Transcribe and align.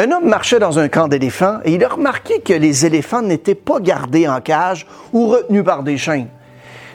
Un 0.00 0.12
homme 0.12 0.30
marchait 0.30 0.58
dans 0.58 0.78
un 0.78 0.88
camp 0.88 1.08
d'éléphants 1.08 1.58
et 1.62 1.74
il 1.74 1.84
a 1.84 1.88
remarqué 1.88 2.40
que 2.40 2.54
les 2.54 2.86
éléphants 2.86 3.20
n'étaient 3.20 3.54
pas 3.54 3.80
gardés 3.80 4.26
en 4.26 4.40
cage 4.40 4.86
ou 5.12 5.26
retenus 5.26 5.62
par 5.62 5.82
des 5.82 5.98
chaînes. 5.98 6.28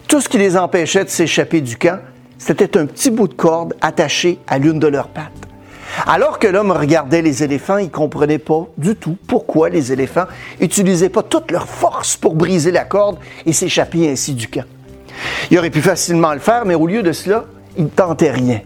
Tout 0.08 0.22
ce 0.22 0.28
qui 0.28 0.40
les 0.40 0.58
empêchait 0.58 1.04
de 1.04 1.10
s'échapper 1.10 1.62
du 1.62 1.78
camp, 1.78 2.00
c'était 2.40 2.76
un 2.76 2.88
petit 2.88 3.12
bout 3.12 3.28
de 3.28 3.36
corde 3.36 3.76
attaché 3.80 4.40
à 4.48 4.58
l'une 4.58 4.80
de 4.80 4.88
leurs 4.88 5.10
pattes. 5.10 5.30
Alors 6.08 6.40
que 6.40 6.48
l'homme 6.48 6.72
regardait 6.72 7.22
les 7.22 7.44
éléphants, 7.44 7.78
il 7.78 7.86
ne 7.86 7.92
comprenait 7.92 8.40
pas 8.40 8.66
du 8.76 8.96
tout 8.96 9.18
pourquoi 9.28 9.70
les 9.70 9.94
éléphants 9.94 10.26
n'utilisaient 10.60 11.10
pas 11.10 11.22
toute 11.22 11.52
leur 11.52 11.68
force 11.68 12.18
pour 12.18 12.34
briser 12.34 12.72
la 12.72 12.86
corde 12.86 13.20
et 13.46 13.54
s'échapper 13.54 14.10
ainsi 14.10 14.34
du 14.34 14.48
camp. 14.48 14.66
Il 15.52 15.60
aurait 15.60 15.70
pu 15.70 15.82
facilement 15.82 16.34
le 16.34 16.40
faire, 16.40 16.66
mais 16.66 16.74
au 16.74 16.88
lieu 16.88 17.04
de 17.04 17.12
cela, 17.12 17.46
il 17.78 17.84
ne 17.84 17.90
tentait 17.90 18.32
rien. 18.32 18.62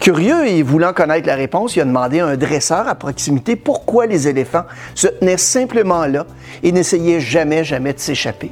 Curieux 0.00 0.46
et 0.46 0.62
voulant 0.62 0.92
connaître 0.92 1.26
la 1.26 1.34
réponse, 1.34 1.76
il 1.76 1.80
a 1.80 1.84
demandé 1.84 2.20
à 2.20 2.26
un 2.26 2.36
dresseur 2.36 2.88
à 2.88 2.94
proximité 2.94 3.56
pourquoi 3.56 4.06
les 4.06 4.28
éléphants 4.28 4.64
se 4.94 5.08
tenaient 5.08 5.36
simplement 5.36 6.06
là 6.06 6.26
et 6.62 6.72
n'essayaient 6.72 7.20
jamais, 7.20 7.64
jamais 7.64 7.92
de 7.92 7.98
s'échapper. 7.98 8.50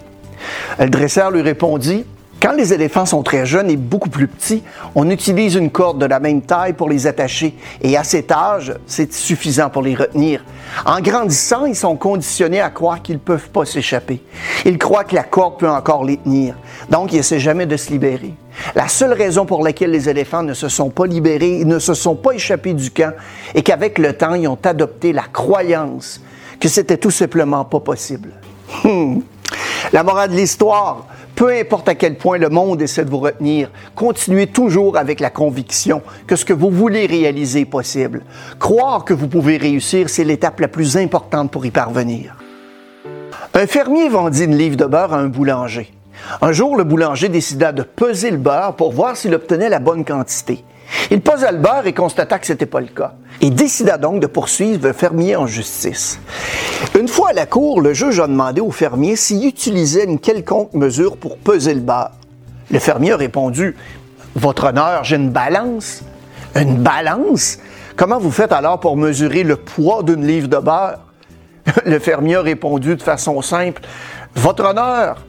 Le 0.79 0.89
dresseur 0.89 1.31
lui 1.31 1.43
répondit 1.43 2.05
quand 2.45 2.53
les 2.53 2.75
éléphants 2.75 3.07
sont 3.07 3.23
très 3.23 3.47
jeunes 3.47 3.71
et 3.71 3.77
beaucoup 3.79 4.11
plus 4.11 4.29
petits, 4.29 4.63
on 4.95 5.09
utilise 5.09 5.55
une 5.55 5.71
corde 5.71 5.99
de 5.99 6.05
la 6.05 6.21
même 6.21 6.43
taille 6.43 6.75
pour 6.75 6.91
les 6.91 7.07
attacher 7.07 7.57
et 7.81 7.97
à 7.97 8.05
cet 8.05 8.31
âge, 8.31 8.75
c'est 8.87 9.11
suffisant 9.15 9.71
pour 9.71 9.81
les 9.81 9.95
retenir. 9.95 10.45
En 10.85 11.01
grandissant, 11.01 11.65
ils 11.65 11.75
sont 11.75 11.97
conditionnés 11.97 12.61
à 12.61 12.69
croire 12.69 13.01
qu'ils 13.01 13.15
ne 13.15 13.21
peuvent 13.21 13.49
pas 13.49 13.65
s'échapper. 13.65 14.23
Ils 14.67 14.77
croient 14.77 15.05
que 15.05 15.15
la 15.15 15.23
corde 15.23 15.59
peut 15.59 15.71
encore 15.71 16.05
les 16.05 16.19
tenir, 16.19 16.55
donc 16.91 17.15
ils 17.15 17.21
essaient 17.21 17.41
jamais 17.41 17.65
de 17.65 17.79
se 17.79 17.91
libérer. 17.91 18.35
La 18.75 18.89
seule 18.89 19.15
raison 19.15 19.47
pour 19.47 19.65
laquelle 19.65 19.93
les 19.93 20.11
éléphants 20.11 20.43
ne 20.43 20.53
se 20.53 20.69
sont 20.69 20.91
pas 20.91 21.07
libérés, 21.07 21.65
ne 21.65 21.79
se 21.79 21.95
sont 21.95 22.15
pas 22.15 22.33
échappés 22.33 22.75
du 22.75 22.91
camp, 22.91 23.15
est 23.55 23.63
qu'avec 23.63 23.99
le 23.99 24.13
temps, 24.13 24.35
ils 24.35 24.49
ont 24.49 24.59
adopté 24.63 25.15
la 25.15 25.25
croyance 25.33 26.21
que 26.61 26.69
c'était 26.69 26.99
tout 26.99 27.11
simplement 27.11 27.65
pas 27.65 27.81
possible. 27.81 28.33
Hmm. 28.85 29.21
La 29.93 30.03
morale 30.03 30.31
de 30.31 30.37
l'histoire, 30.37 31.07
peu 31.35 31.53
importe 31.53 31.89
à 31.89 31.95
quel 31.95 32.17
point 32.17 32.39
le 32.39 32.49
monde 32.49 32.81
essaie 32.81 33.05
de 33.05 33.11
vous 33.11 33.19
retenir, 33.19 33.71
continuez 33.95 34.47
toujours 34.47 34.97
avec 34.97 35.21
la 35.21 35.31
conviction 35.31 36.03
que 36.27 36.37
ce 36.37 36.45
que 36.45 36.53
vous 36.53 36.71
voulez 36.71 37.07
réaliser 37.07 37.61
est 37.61 37.65
possible. 37.65 38.23
Croire 38.59 39.05
que 39.05 39.15
vous 39.15 39.29
pouvez 39.29 39.57
réussir, 39.57 40.09
c'est 40.09 40.25
l'étape 40.25 40.61
la 40.61 40.69
plus 40.69 40.97
importante 40.97 41.51
pour 41.51 41.67
y 41.67 41.71
parvenir. 41.71 42.37
Un 43.55 43.67
fermier 43.67 44.09
vendit 44.09 44.45
une 44.45 44.57
livre 44.57 44.77
de 44.77 44.85
beurre 44.85 45.15
à 45.15 45.19
un 45.19 45.29
boulanger. 45.29 45.93
Un 46.41 46.53
jour, 46.53 46.77
le 46.77 46.85
boulanger 46.85 47.29
décida 47.29 47.73
de 47.73 47.83
peser 47.83 48.31
le 48.31 48.37
beurre 48.37 48.75
pour 48.75 48.93
voir 48.93 49.17
s'il 49.17 49.35
obtenait 49.35 49.69
la 49.69 49.79
bonne 49.79 50.05
quantité. 50.05 50.65
Il 51.11 51.21
posa 51.21 51.53
le 51.53 51.59
beurre 51.59 51.87
et 51.87 51.93
constata 51.93 52.39
que 52.39 52.47
ce 52.47 52.53
n'était 52.53 52.67
pas 52.67 52.81
le 52.81 52.89
cas. 52.89 53.15
Il 53.41 53.55
décida 53.55 53.99
donc 53.99 54.21
de 54.21 54.27
poursuivre 54.27 54.87
le 54.87 54.93
fermier 54.93 55.37
en 55.37 55.47
justice. 55.47 56.19
Une 56.99 57.09
fois 57.09 57.31
à 57.31 57.33
la 57.33 57.47
cour, 57.47 57.81
le 57.81 57.93
juge 57.93 58.21
a 58.21 58.27
demandé 58.27 58.61
au 58.61 58.71
fermier 58.71 59.17
s'il 59.17 59.47
utilisait 59.47 60.05
une 60.05 60.19
quelconque 60.19 60.73
mesure 60.75 61.17
pour 61.17 61.37
peser 61.39 61.75
le 61.75 61.81
beurre. 61.81 62.13
Le 62.71 62.79
fermier 62.79 63.13
a 63.13 63.17
répondu 63.17 63.77
Votre 64.35 64.65
honneur, 64.65 65.05
j'ai 65.05 65.17
une 65.17 65.31
balance. 65.31 66.03
Une 66.57 66.77
balance? 66.77 67.59
Comment 67.97 68.19
vous 68.19 68.31
faites 68.31 68.53
alors 68.53 68.81
pour 68.81 68.97
mesurer 68.97 69.45
le 69.45 69.57
poids 69.57 70.03
d'une 70.03 70.27
livre 70.27 70.49
de 70.49 70.57
beurre 70.57 71.01
Le 71.85 71.99
fermier 71.99 72.37
a 72.37 72.43
répondu 72.43 72.97
de 72.97 73.03
façon 73.03 73.41
simple 73.43 73.83
Votre 74.35 74.65
honneur, 74.65 75.25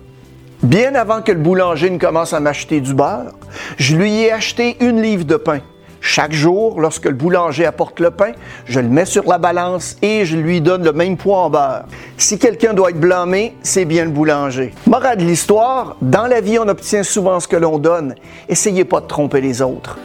Bien 0.63 0.95
avant 0.95 1.21
que 1.21 1.31
le 1.31 1.39
boulanger 1.39 1.89
ne 1.89 1.97
commence 1.97 2.33
à 2.33 2.39
m'acheter 2.39 2.81
du 2.81 2.93
beurre, 2.93 3.33
je 3.77 3.95
lui 3.95 4.21
ai 4.21 4.31
acheté 4.31 4.77
une 4.79 5.01
livre 5.01 5.25
de 5.25 5.35
pain. 5.35 5.59
Chaque 5.99 6.33
jour, 6.33 6.79
lorsque 6.79 7.05
le 7.05 7.13
boulanger 7.13 7.66
apporte 7.66 7.99
le 7.99 8.11
pain, 8.11 8.31
je 8.66 8.79
le 8.79 8.88
mets 8.88 9.05
sur 9.05 9.23
la 9.27 9.38
balance 9.38 9.97
et 10.01 10.23
je 10.23 10.38
lui 10.38 10.61
donne 10.61 10.83
le 10.83 10.93
même 10.93 11.17
poids 11.17 11.39
en 11.39 11.49
beurre. 11.49 11.85
Si 12.17 12.38
quelqu'un 12.38 12.73
doit 12.73 12.91
être 12.91 12.99
blâmé, 12.99 13.55
c'est 13.63 13.85
bien 13.85 14.05
le 14.05 14.11
boulanger. 14.11 14.73
Morale 14.85 15.17
de 15.17 15.23
l'histoire, 15.23 15.97
dans 16.01 16.27
la 16.27 16.41
vie, 16.41 16.59
on 16.59 16.67
obtient 16.67 17.03
souvent 17.03 17.39
ce 17.39 17.47
que 17.47 17.55
l'on 17.55 17.79
donne. 17.79 18.16
Essayez 18.47 18.85
pas 18.85 19.01
de 19.01 19.07
tromper 19.07 19.41
les 19.41 19.61
autres. 19.61 19.97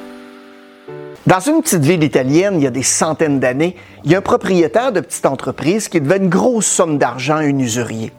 Dans 1.26 1.40
une 1.40 1.62
petite 1.62 1.84
ville 1.84 2.02
italienne, 2.02 2.54
il 2.56 2.64
y 2.64 2.66
a 2.66 2.70
des 2.70 2.82
centaines 2.82 3.38
d'années, 3.38 3.76
il 4.04 4.10
y 4.10 4.14
a 4.14 4.18
un 4.18 4.22
propriétaire 4.22 4.90
de 4.90 5.00
petite 5.00 5.26
entreprise 5.26 5.88
qui 5.88 6.00
devait 6.00 6.16
une 6.16 6.30
grosse 6.30 6.66
somme 6.66 6.96
d'argent 6.96 7.36
à 7.36 7.40
un 7.40 7.58
usurier. 7.58 8.10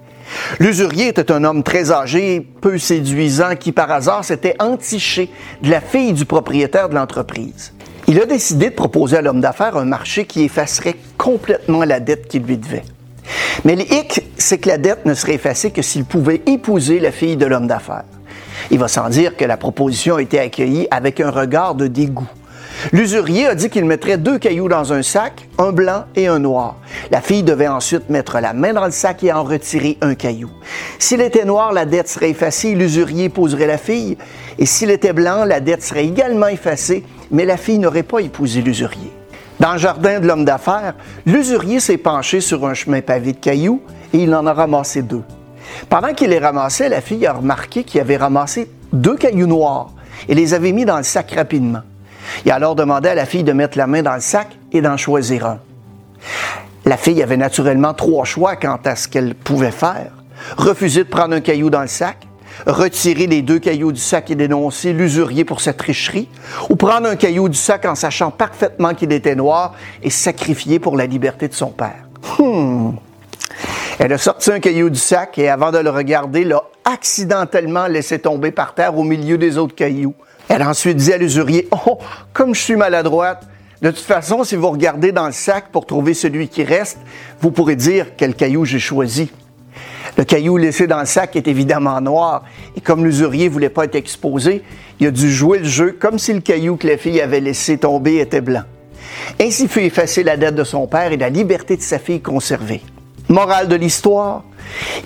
L'usurier 0.60 1.08
était 1.08 1.32
un 1.32 1.44
homme 1.44 1.64
très 1.64 1.92
âgé, 1.92 2.46
peu 2.62 2.78
séduisant, 2.78 3.56
qui 3.56 3.72
par 3.72 3.92
hasard 3.92 4.24
s'était 4.24 4.56
entiché 4.60 5.30
de 5.62 5.70
la 5.70 5.82
fille 5.82 6.14
du 6.14 6.26
propriétaire 6.26 6.90
de 6.90 6.96
l'entreprise. 6.96 7.74
Il 8.08 8.20
a 8.22 8.26
décidé 8.26 8.70
de 8.70 8.76
proposer 8.76 9.18
à 9.18 9.22
l'homme 9.22 9.42
d'affaires 9.42 9.78
un 9.78 9.86
marché 9.86 10.26
qui 10.26 10.44
effacerait 10.44 10.96
complètement 11.18 11.84
la 11.84 12.00
dette 12.00 12.28
qu'il 12.28 12.44
lui 12.44 12.58
devait. 12.58 12.84
Mais 13.64 13.76
le 13.76 13.84
hic, 13.84 14.24
c'est 14.38 14.58
que 14.58 14.70
la 14.70 14.78
dette 14.78 15.06
ne 15.06 15.14
serait 15.14 15.36
effacée 15.36 15.72
que 15.72 15.82
s'il 15.82 16.06
pouvait 16.06 16.42
épouser 16.46 17.00
la 17.00 17.12
fille 17.12 17.38
de 17.38 17.46
l'homme 17.46 17.68
d'affaires. 17.68 18.04
Il 18.70 18.80
va 18.80 18.88
sans 18.88 19.10
dire 19.10 19.36
que 19.38 19.46
la 19.46 19.58
proposition 19.58 20.16
a 20.16 20.22
été 20.22 20.40
accueillie 20.40 20.88
avec 20.92 21.20
un 21.20 21.30
regard 21.30 21.76
de 21.76 21.88
dégoût. 21.88 22.28
L'usurier 22.92 23.48
a 23.48 23.56
dit 23.56 23.70
qu'il 23.70 23.86
mettrait 23.86 24.18
deux 24.18 24.40
cailloux 24.40 24.68
dans 24.68 24.92
un 24.92 25.04
sac, 25.04 25.48
un 25.58 25.72
blanc 25.72 26.06
et 26.16 26.28
un 26.28 26.40
noir. 26.40 26.78
La 27.12 27.22
fille 27.22 27.44
devait 27.44 27.68
ensuite 27.68 28.10
mettre 28.10 28.40
la 28.40 28.54
main 28.54 28.74
dans 28.74 28.86
le 28.86 28.92
sac 28.92 29.24
et 29.24 29.32
en 29.32 29.44
retirer 29.44 29.98
un 30.02 30.16
caillou. 30.16 30.50
S'il 30.98 31.22
était 31.22 31.46
noir, 31.46 31.74
la 31.74 31.86
dette 31.86 32.10
serait 32.10 32.32
effacée, 32.32 32.74
l'usurier 32.74 33.26
épouserait 33.26 33.68
la 33.68 33.78
fille. 33.78 34.18
Et 34.58 34.66
s'il 34.66 34.90
était 34.90 35.14
blanc, 35.14 35.46
la 35.46 35.60
dette 35.60 35.84
serait 35.84 36.06
également 36.06 36.48
effacée, 36.48 37.04
mais 37.30 37.46
la 37.46 37.58
fille 37.58 37.80
n'aurait 37.80 38.04
pas 38.04 38.20
épousé 38.20 38.62
l'usurier. 38.62 39.12
Dans 39.60 39.74
le 39.74 39.80
jardin 39.80 40.20
de 40.20 40.28
l'homme 40.28 40.46
d'affaires, 40.46 40.96
l'usurier 41.26 41.80
s'est 41.80 41.98
penché 41.98 42.42
sur 42.42 42.66
un 42.66 42.74
chemin 42.74 43.02
pavé 43.02 43.34
de 43.34 43.38
cailloux 43.38 43.82
et 44.12 44.18
il 44.18 44.34
en 44.34 44.48
a 44.48 44.54
ramassé 44.54 45.04
deux. 45.04 45.24
Pendant 45.88 46.14
qu'il 46.14 46.32
les 46.32 46.40
ramassait, 46.40 46.90
la 46.90 47.00
fille 47.00 47.28
a 47.28 47.34
remarqué 47.34 47.84
qu'il 47.84 48.02
avait 48.02 48.18
ramassé 48.18 48.72
deux 48.92 49.16
cailloux 49.16 49.48
noirs 49.48 49.92
et 50.28 50.34
les 50.34 50.56
avait 50.56 50.72
mis 50.72 50.86
dans 50.86 50.98
le 50.98 51.04
sac 51.04 51.32
rapidement. 51.32 51.82
Il 52.46 52.52
a 52.52 52.56
alors 52.56 52.76
demandé 52.76 53.10
à 53.10 53.16
la 53.16 53.26
fille 53.26 53.44
de 53.44 53.54
mettre 53.54 53.78
la 53.78 53.88
main 53.88 54.02
dans 54.02 54.16
le 54.16 54.22
sac 54.22 54.48
et 54.72 54.82
d'en 54.82 54.98
choisir 54.98 55.46
un. 55.46 55.60
La 56.86 56.98
fille 56.98 57.22
avait 57.22 57.38
naturellement 57.38 57.94
trois 57.94 58.26
choix 58.26 58.56
quant 58.56 58.80
à 58.84 58.96
ce 58.96 59.08
qu'elle 59.08 59.36
pouvait 59.36 59.72
faire. 59.72 60.12
Refuser 60.58 61.04
de 61.04 61.10
prendre 61.10 61.36
un 61.36 61.42
caillou 61.42 61.70
dans 61.70 61.82
le 61.82 61.88
sac, 61.88 62.28
retirer 62.66 63.28
les 63.28 63.42
deux 63.42 63.60
cailloux 63.60 63.92
du 63.92 64.00
sac 64.00 64.32
et 64.32 64.36
dénoncer 64.36 64.94
l'usurier 64.94 65.46
pour 65.46 65.62
cette 65.62 65.78
tricherie, 65.78 66.28
ou 66.70 66.76
prendre 66.76 67.08
un 67.08 67.16
caillou 67.16 67.50
du 67.50 67.58
sac 67.58 67.86
en 67.86 67.96
sachant 67.96 68.32
parfaitement 68.32 68.94
qu'il 68.94 69.12
était 69.12 69.36
noir 69.36 69.74
et 70.02 70.10
sacrifier 70.10 70.80
pour 70.80 70.98
la 70.98 71.06
liberté 71.06 71.48
de 71.48 71.54
son 71.54 71.70
père. 71.70 72.08
Hmm. 72.40 72.92
Elle 74.00 74.14
a 74.14 74.18
sorti 74.18 74.52
un 74.52 74.60
caillou 74.60 74.90
du 74.90 75.00
sac 75.00 75.38
et 75.38 75.50
avant 75.50 75.72
de 75.72 75.78
le 75.78 75.90
regarder, 75.90 76.44
l'a 76.44 76.64
accidentellement 76.86 77.86
laissé 77.86 78.18
tomber 78.18 78.52
par 78.52 78.74
terre 78.74 78.98
au 78.98 79.04
milieu 79.04 79.38
des 79.38 79.60
autres 79.60 79.76
cailloux. 79.76 80.16
Elle 80.54 80.64
a 80.64 80.70
ensuite 80.70 80.98
dit 80.98 81.14
à 81.14 81.18
l'usurier 81.18 81.70
Oh, 81.88 81.98
comme 82.34 82.54
je 82.54 82.60
suis 82.60 82.76
maladroite, 82.76 83.48
de 83.82 83.90
toute 83.90 84.04
façon, 84.04 84.44
si 84.44 84.58
vous 84.58 84.70
regardez 84.70 85.14
dans 85.14 85.26
le 85.26 85.32
sac 85.32 85.70
pour 85.72 85.86
trouver 85.86 86.14
celui 86.14 86.50
qui 86.50 86.66
reste, 86.66 86.98
vous 87.40 87.52
pourrez 87.52 87.78
dire 87.78 88.08
quel 88.18 88.36
caillou 88.36 88.66
j'ai 88.66 88.78
choisi. 88.78 89.32
Le 90.18 90.26
caillou 90.26 90.58
laissé 90.58 90.88
dans 90.88 91.00
le 91.00 91.06
sac 91.06 91.38
est 91.38 91.48
évidemment 91.48 92.02
noir, 92.02 92.44
et 92.76 92.82
comme 92.82 93.06
l'usurier 93.06 93.48
voulait 93.48 93.70
pas 93.70 93.86
être 93.86 93.96
exposé, 93.96 94.62
il 95.00 95.08
a 95.08 95.12
dû 95.12 95.32
jouer 95.32 95.60
le 95.60 95.66
jeu 95.70 95.98
comme 95.98 96.20
si 96.20 96.34
le 96.34 96.42
caillou 96.42 96.76
que 96.76 96.86
la 96.86 96.98
fille 96.98 97.22
avait 97.22 97.40
laissé 97.40 97.78
tomber 97.78 98.18
était 98.18 98.42
blanc. 98.42 98.64
Ainsi 99.40 99.70
fut 99.70 99.84
effacée 99.84 100.22
la 100.22 100.36
dette 100.36 100.56
de 100.56 100.66
son 100.66 100.86
père 100.86 101.14
et 101.14 101.18
la 101.18 101.30
liberté 101.30 101.78
de 101.78 101.82
sa 101.82 101.98
fille 101.98 102.20
conservée. 102.20 102.82
Morale 103.30 103.70
de 103.70 103.76
l'histoire, 103.76 104.44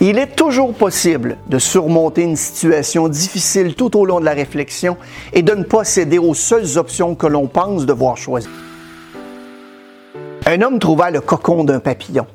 il 0.01 0.17
est 0.17 0.35
toujours 0.35 0.73
possible 0.73 1.38
de 1.47 1.59
surmonter 1.59 2.23
une 2.23 2.35
situation 2.35 3.07
difficile 3.07 3.75
tout 3.75 3.97
au 3.97 4.06
long 4.06 4.19
de 4.19 4.25
la 4.25 4.33
réflexion 4.33 4.97
et 5.33 5.41
de 5.41 5.53
ne 5.53 5.63
pas 5.63 5.83
céder 5.83 6.17
aux 6.17 6.33
seules 6.33 6.77
options 6.77 7.15
que 7.15 7.27
l'on 7.27 7.47
pense 7.47 7.85
devoir 7.85 8.17
choisir. 8.17 8.51
Un 10.45 10.62
homme 10.62 10.79
trouva 10.79 11.09
le 11.09 11.21
cocon 11.21 11.63
d'un 11.63 11.79
papillon. 11.79 12.27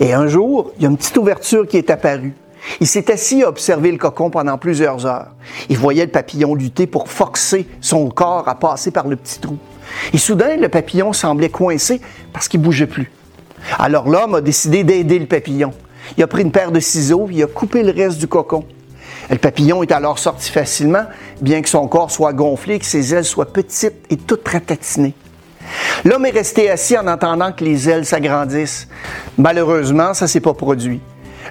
Et 0.00 0.12
un 0.14 0.26
jour, 0.26 0.72
il 0.76 0.82
y 0.82 0.86
a 0.86 0.90
une 0.90 0.96
petite 0.96 1.16
ouverture 1.16 1.66
qui 1.68 1.76
est 1.76 1.90
apparue. 1.90 2.34
Il 2.80 2.86
s'est 2.86 3.10
assis 3.10 3.42
à 3.42 3.48
observer 3.48 3.92
le 3.92 3.98
cocon 3.98 4.30
pendant 4.30 4.58
plusieurs 4.58 5.06
heures. 5.06 5.28
Il 5.68 5.78
voyait 5.78 6.06
le 6.06 6.10
papillon 6.10 6.54
lutter 6.54 6.86
pour 6.86 7.08
forcer 7.08 7.68
son 7.80 8.08
corps 8.10 8.48
à 8.48 8.54
passer 8.54 8.90
par 8.90 9.06
le 9.06 9.16
petit 9.16 9.38
trou. 9.38 9.58
Et 10.12 10.18
soudain, 10.18 10.56
le 10.56 10.68
papillon 10.68 11.12
semblait 11.12 11.48
coincé 11.48 12.00
parce 12.32 12.48
qu'il 12.48 12.60
bougeait 12.60 12.86
plus. 12.86 13.10
Alors 13.78 14.08
l'homme 14.08 14.36
a 14.36 14.40
décidé 14.40 14.84
d'aider 14.84 15.18
le 15.18 15.26
papillon. 15.26 15.72
Il 16.16 16.22
a 16.22 16.26
pris 16.26 16.42
une 16.42 16.52
paire 16.52 16.72
de 16.72 16.80
ciseaux 16.80 17.28
il 17.30 17.42
a 17.42 17.46
coupé 17.46 17.82
le 17.82 17.92
reste 17.92 18.18
du 18.18 18.26
cocon. 18.26 18.64
Le 19.30 19.38
papillon 19.38 19.82
est 19.82 19.92
alors 19.92 20.18
sorti 20.18 20.50
facilement, 20.50 21.04
bien 21.40 21.62
que 21.62 21.68
son 21.68 21.86
corps 21.86 22.10
soit 22.10 22.32
gonflé 22.32 22.78
que 22.78 22.84
ses 22.84 23.14
ailes 23.14 23.24
soient 23.24 23.52
petites 23.52 24.06
et 24.10 24.16
toutes 24.16 24.46
ratatinées. 24.48 25.14
L'homme 26.04 26.26
est 26.26 26.30
resté 26.30 26.70
assis 26.70 26.98
en 26.98 27.06
attendant 27.06 27.52
que 27.52 27.64
les 27.64 27.88
ailes 27.88 28.04
s'agrandissent. 28.04 28.88
Malheureusement, 29.38 30.14
ça 30.14 30.24
ne 30.24 30.28
s'est 30.28 30.40
pas 30.40 30.54
produit. 30.54 31.00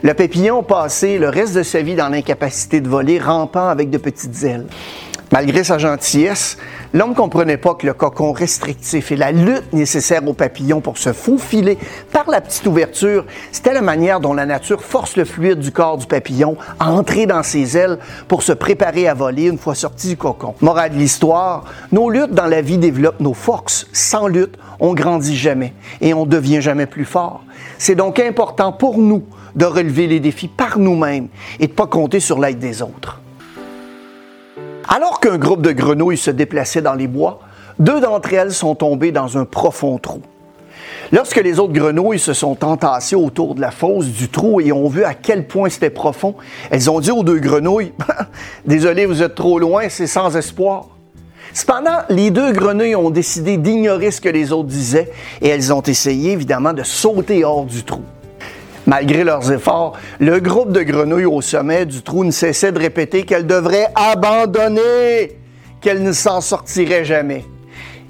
Le 0.02 0.14
papillon 0.14 0.62
a 0.62 0.88
le 1.02 1.30
reste 1.30 1.56
de 1.56 1.64
sa 1.64 1.82
vie 1.82 1.96
dans 1.96 2.10
l'incapacité 2.10 2.82
de 2.82 2.90
voler, 2.90 3.20
rampant 3.20 3.68
avec 3.68 3.90
de 3.90 3.98
petites 3.98 4.44
ailes. 4.44 4.68
Malgré 5.32 5.64
sa 5.64 5.78
gentillesse, 5.78 6.58
l'homme 6.94 7.12
ne 7.12 7.16
comprenait 7.16 7.58
pas 7.58 7.76
que 7.76 7.86
le 7.86 7.94
cocon 7.94 8.32
restrictif 8.32 9.12
et 9.12 9.16
la 9.16 9.32
lutte 9.32 9.74
nécessaire 9.74 10.28
au 10.28 10.34
papillon 10.34 10.82
pour 10.82 10.98
se 10.98 11.14
faufiler 11.14 11.78
par 12.12 12.30
la 12.30 12.42
petite 12.42 12.66
ouverture, 12.68 13.26
c'était 13.52 13.74
la 13.74 13.82
manière 13.82 14.20
dont 14.20 14.34
la 14.34 14.46
nature 14.46 14.84
force 14.84 15.16
le 15.16 15.26
fluide 15.26 15.60
du 15.60 15.72
corps 15.72 15.98
du 15.98 16.08
papillon 16.08 16.58
à 16.80 16.92
entrer 16.92 17.26
dans 17.26 17.44
ses 17.44 17.78
ailes 17.78 18.00
pour 18.28 18.44
se 18.44 18.52
préparer 18.52 19.08
à 19.08 19.14
voler 19.14 19.48
une 19.48 19.58
fois 19.58 19.76
sorti 19.76 20.10
du 20.10 20.18
cocon. 20.18 20.56
Morale 20.62 20.92
de 20.92 20.98
l'histoire, 20.98 21.66
nos 21.92 22.10
luttes 22.10 22.34
dans 22.34 22.48
la 22.48 22.62
vie 22.62 22.78
développent 22.78 23.20
nos 23.20 23.34
forces. 23.34 23.88
Sans 23.94 24.28
lutte, 24.28 24.58
on 24.80 24.94
grandit 24.94 25.38
jamais 25.38 25.74
et 26.02 26.14
on 26.14 26.26
devient 26.26 26.62
jamais 26.62 26.86
plus 26.86 27.06
fort. 27.06 27.44
C'est 27.78 27.96
donc 27.96 28.20
important 28.20 28.72
pour 28.72 28.98
nous 28.98 29.24
de 29.56 29.66
relever 29.66 30.08
les 30.08 30.20
défis 30.20 30.48
par 30.48 30.80
nous-mêmes 30.80 31.28
et 31.60 31.68
de 31.68 31.72
ne 31.72 31.76
pas 31.76 31.88
compter 31.88 32.20
sur 32.20 32.40
l'aide 32.40 32.60
des 32.60 32.82
autres. 32.82 33.20
Alors 34.92 35.20
qu'un 35.20 35.38
groupe 35.38 35.62
de 35.62 35.72
grenouilles 35.72 36.18
se 36.18 36.32
déplaçait 36.32 36.82
dans 36.82 36.96
les 36.96 37.06
bois, 37.06 37.42
deux 37.78 38.02
d'entre 38.02 38.34
elles 38.34 38.52
sont 38.52 38.74
tombées 38.74 39.12
dans 39.12 39.38
un 39.38 39.46
profond 39.46 40.00
trou. 40.00 40.22
Lorsque 41.12 41.38
les 41.38 41.60
autres 41.60 41.74
grenouilles 41.74 42.18
se 42.18 42.34
sont 42.34 42.66
entassées 42.66 43.16
autour 43.16 43.54
de 43.54 43.62
la 43.62 43.70
fosse 43.70 44.08
du 44.08 44.30
trou 44.30 44.60
et 44.62 44.72
ont 44.72 44.90
vu 44.90 45.04
à 45.04 45.14
quel 45.14 45.46
point 45.46 45.70
c'était 45.70 45.92
profond, 45.92 46.34
elles 46.72 46.90
ont 46.90 47.00
dit 47.00 47.12
aux 47.12 47.22
deux 47.22 47.38
grenouilles 47.38 47.94
Désolé, 48.66 49.06
vous 49.06 49.22
êtes 49.22 49.36
trop 49.36 49.60
loin, 49.60 49.90
c'est 49.90 50.08
sans 50.08 50.36
espoir. 50.36 50.88
Cependant, 51.54 52.00
les 52.10 52.32
deux 52.32 52.52
grenouilles 52.52 52.96
ont 52.96 53.12
décidé 53.12 53.58
d'ignorer 53.58 54.10
ce 54.10 54.22
que 54.22 54.30
les 54.30 54.52
autres 54.52 54.70
disaient 54.70 55.12
et 55.42 55.50
elles 55.50 55.72
ont 55.72 55.84
essayé 55.84 56.32
évidemment 56.32 56.74
de 56.74 56.82
sauter 56.82 57.44
hors 57.44 57.66
du 57.66 57.84
trou. 57.84 58.02
Malgré 58.90 59.24
leurs 59.24 59.52
efforts, 59.52 59.94
le 60.20 60.40
groupe 60.40 60.72
de 60.72 60.82
grenouilles 60.82 61.26
au 61.26 61.42
sommet 61.42 61.86
du 61.86 62.02
trou 62.02 62.24
ne 62.24 62.32
cessait 62.32 62.72
de 62.72 62.80
répéter 62.80 63.22
qu'elles 63.22 63.46
devraient 63.46 63.90
abandonner, 63.94 65.38
qu'elles 65.80 66.02
ne 66.02 66.12
s'en 66.12 66.42
sortiraient 66.42 67.06
jamais. 67.06 67.46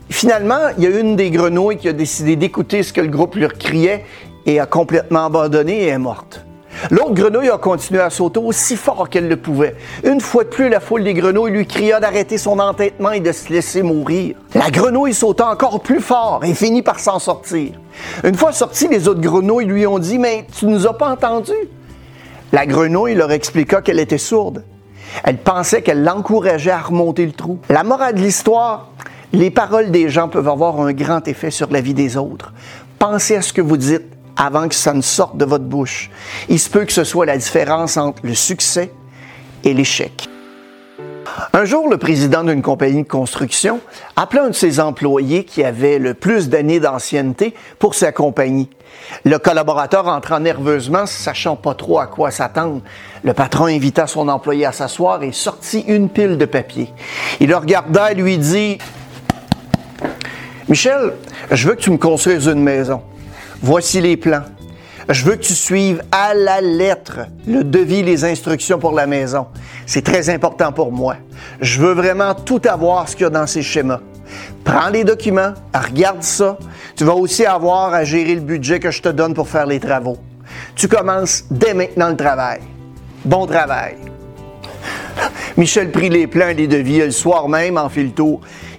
Finalement, 0.10 0.70
il 0.78 0.86
y 0.86 0.88
a 0.88 0.98
une 0.98 1.18
des 1.18 1.32
grenouilles 1.32 1.76
qui 1.76 1.90
a 1.90 1.94
décidé 1.94 2.38
d'écouter 2.38 2.82
ce 2.82 2.94
que 2.94 3.02
le 3.02 3.10
groupe 3.10 3.36
leur 3.36 3.56
criait 3.56 4.06
et 4.46 4.62
a 4.62 4.66
complètement 4.66 5.26
abandonné 5.26 5.84
et 5.84 5.88
est 5.88 5.98
morte. 5.98 6.46
L'autre 6.92 7.14
grenouille 7.14 7.50
a 7.50 7.58
continué 7.58 8.00
à 8.00 8.10
sauter 8.10 8.40
aussi 8.40 8.76
fort 8.76 9.10
qu'elle 9.10 9.28
le 9.28 9.38
pouvait. 9.38 9.76
Une 10.04 10.22
fois 10.22 10.44
de 10.44 10.50
plus, 10.50 10.70
la 10.70 10.80
foule 10.80 11.04
des 11.04 11.14
grenouilles 11.14 11.52
lui 11.52 11.68
cria 11.68 12.00
d'arrêter 12.00 12.38
son 12.38 12.60
entêtement 12.60 13.12
et 13.12 13.20
de 13.20 13.32
se 13.32 13.52
laisser 13.52 13.82
mourir. 13.82 14.36
La 14.56 14.70
grenouille 14.70 15.14
sauta 15.14 15.48
encore 15.50 15.82
plus 15.82 16.00
fort 16.00 16.42
et 16.44 16.54
finit 16.54 16.82
par 16.82 17.00
s'en 17.00 17.20
sortir. 17.20 17.72
Une 18.24 18.36
fois 18.36 18.52
sortie, 18.52 18.88
les 18.88 19.08
autres 19.08 19.22
grenouilles 19.22 19.66
lui 19.66 19.86
ont 19.86 20.00
dit 20.00 20.18
Mais 20.18 20.46
tu 20.58 20.66
nous 20.66 20.88
as 20.88 20.98
pas 20.98 21.10
entendus 21.10 21.54
La 22.52 22.66
grenouille 22.66 23.16
leur 23.16 23.32
expliqua 23.32 23.82
qu'elle 23.82 24.00
était 24.00 24.18
sourde. 24.18 24.64
Elle 25.24 25.38
pensait 25.38 25.82
qu'elle 25.82 26.04
l'encourageait 26.04 26.72
à 26.72 26.80
remonter 26.80 27.26
le 27.26 27.32
trou. 27.32 27.60
La 27.70 27.84
morale 27.84 28.16
de 28.16 28.22
l'histoire 28.22 28.90
les 29.32 29.52
paroles 29.52 29.92
des 29.92 30.10
gens 30.10 30.28
peuvent 30.28 30.48
avoir 30.48 30.80
un 30.82 30.92
grand 30.92 31.28
effet 31.28 31.52
sur 31.52 31.72
la 31.72 31.82
vie 31.82 31.94
des 31.94 32.18
autres. 32.18 32.52
Pensez 32.98 33.36
à 33.36 33.42
ce 33.44 33.54
que 33.54 33.62
vous 33.62 33.78
dites 33.78 34.08
avant 34.38 34.68
que 34.68 34.76
ça 34.76 34.94
ne 34.94 35.02
sorte 35.02 35.38
de 35.38 35.46
votre 35.46 35.66
bouche. 35.66 36.10
Il 36.50 36.60
se 36.60 36.70
peut 36.70 36.86
que 36.86 36.94
ce 36.94 37.04
soit 37.04 37.26
la 37.26 37.38
différence 37.38 37.98
entre 37.98 38.22
le 38.24 38.34
succès 38.34 38.92
et 39.64 39.74
l'échec. 39.74 40.30
Un 41.54 41.66
jour, 41.66 41.90
le 41.90 41.98
président 41.98 42.44
d'une 42.44 42.62
compagnie 42.62 43.04
de 43.04 43.08
construction 43.08 43.80
appela 44.16 44.46
un 44.46 44.50
de 44.50 44.56
ses 44.56 44.80
employés 44.80 45.44
qui 45.44 45.64
avait 45.64 46.00
le 46.00 46.14
plus 46.14 46.50
d'années 46.50 46.80
d'ancienneté 46.80 47.54
pour 47.78 47.96
sa 47.96 48.12
compagnie. 48.12 48.70
Le 49.24 49.38
collaborateur 49.38 50.08
entra 50.08 50.40
nerveusement, 50.40 51.06
sachant 51.06 51.56
pas 51.56 51.74
trop 51.74 52.00
à 52.00 52.08
quoi 52.08 52.32
s'attendre. 52.32 52.82
Le 53.24 53.34
patron 53.34 53.66
invita 53.66 54.08
son 54.08 54.28
employé 54.28 54.66
à 54.66 54.72
s'asseoir 54.72 55.24
et 55.24 55.32
sortit 55.32 55.82
une 55.88 56.10
pile 56.10 56.38
de 56.38 56.46
papier. 56.46 56.94
Il 57.40 57.50
le 57.50 57.58
regarda 57.58 58.12
et 58.12 58.16
lui 58.16 58.38
dit 58.38 58.78
Michel, 60.68 61.14
je 61.52 61.68
veux 61.68 61.76
que 61.76 61.82
tu 61.82 61.92
me 61.92 61.98
construises 61.98 62.48
une 62.48 62.62
maison. 62.62 63.02
Voici 63.62 64.00
les 64.00 64.16
plans. 64.16 64.44
Je 65.10 65.26
veux 65.26 65.36
que 65.36 65.42
tu 65.42 65.54
suives 65.54 66.02
à 66.12 66.34
la 66.34 66.62
lettre 66.62 67.22
le 67.48 67.64
devis, 67.64 68.04
les 68.04 68.24
instructions 68.24 68.80
pour 68.80 68.94
la 68.94 69.08
maison. 69.08 69.48
C'est 69.86 70.04
très 70.04 70.30
important 70.30 70.72
pour 70.72 70.92
moi. 70.92 71.16
Je 71.60 71.82
veux 71.82 71.94
vraiment 71.94 72.36
tout 72.36 72.62
avoir 72.66 73.10
ce 73.10 73.16
qu'il 73.16 73.24
y 73.24 73.28
a 73.28 73.30
dans 73.32 73.48
ces 73.48 73.62
schémas. 73.62 74.00
Prends 74.64 74.90
les 74.90 75.04
documents, 75.04 75.54
regarde 75.74 76.24
ça. 76.24 76.58
Tu 76.96 77.04
vas 77.04 77.16
aussi 77.16 77.46
avoir 77.46 77.94
à 77.94 78.04
gérer 78.04 78.36
le 78.36 78.42
budget 78.42 78.80
que 78.80 78.92
je 78.92 79.02
te 79.02 79.10
donne 79.10 79.34
pour 79.34 79.50
faire 79.50 79.66
les 79.66 79.80
travaux. 79.80 80.18
Tu 80.76 80.88
commences 80.88 81.44
dès 81.50 81.74
maintenant 81.74 82.10
le 82.10 82.16
travail. 82.16 82.62
Bon 83.26 83.46
travail. 83.46 83.96
Michel 85.60 85.92
prit 85.92 86.08
les 86.08 86.26
plans 86.26 86.48
et 86.48 86.54
les 86.54 86.68
devis 86.68 87.00
le 87.00 87.12
soir 87.12 87.50
même 87.50 87.78
en 87.78 87.90
fit. 87.90 88.14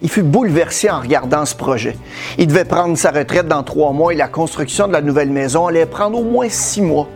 Il 0.01 0.09
fut 0.09 0.23
bouleversé 0.23 0.89
en 0.89 1.01
regardant 1.01 1.45
ce 1.45 1.55
projet. 1.55 1.95
Il 2.39 2.47
devait 2.47 2.65
prendre 2.65 2.97
sa 2.97 3.11
retraite 3.11 3.47
dans 3.47 3.63
trois 3.63 3.93
mois 3.93 4.15
et 4.15 4.17
la 4.17 4.29
construction 4.29 4.89
de 4.89 4.95
la 4.95 5.03
nouvelle 5.03 5.29
maison 5.29 5.67
allait 5.67 5.85
prendre 5.85 6.19
au 6.19 6.25
moins 6.25 6.49
six 6.49 6.81
mois. 6.81 7.07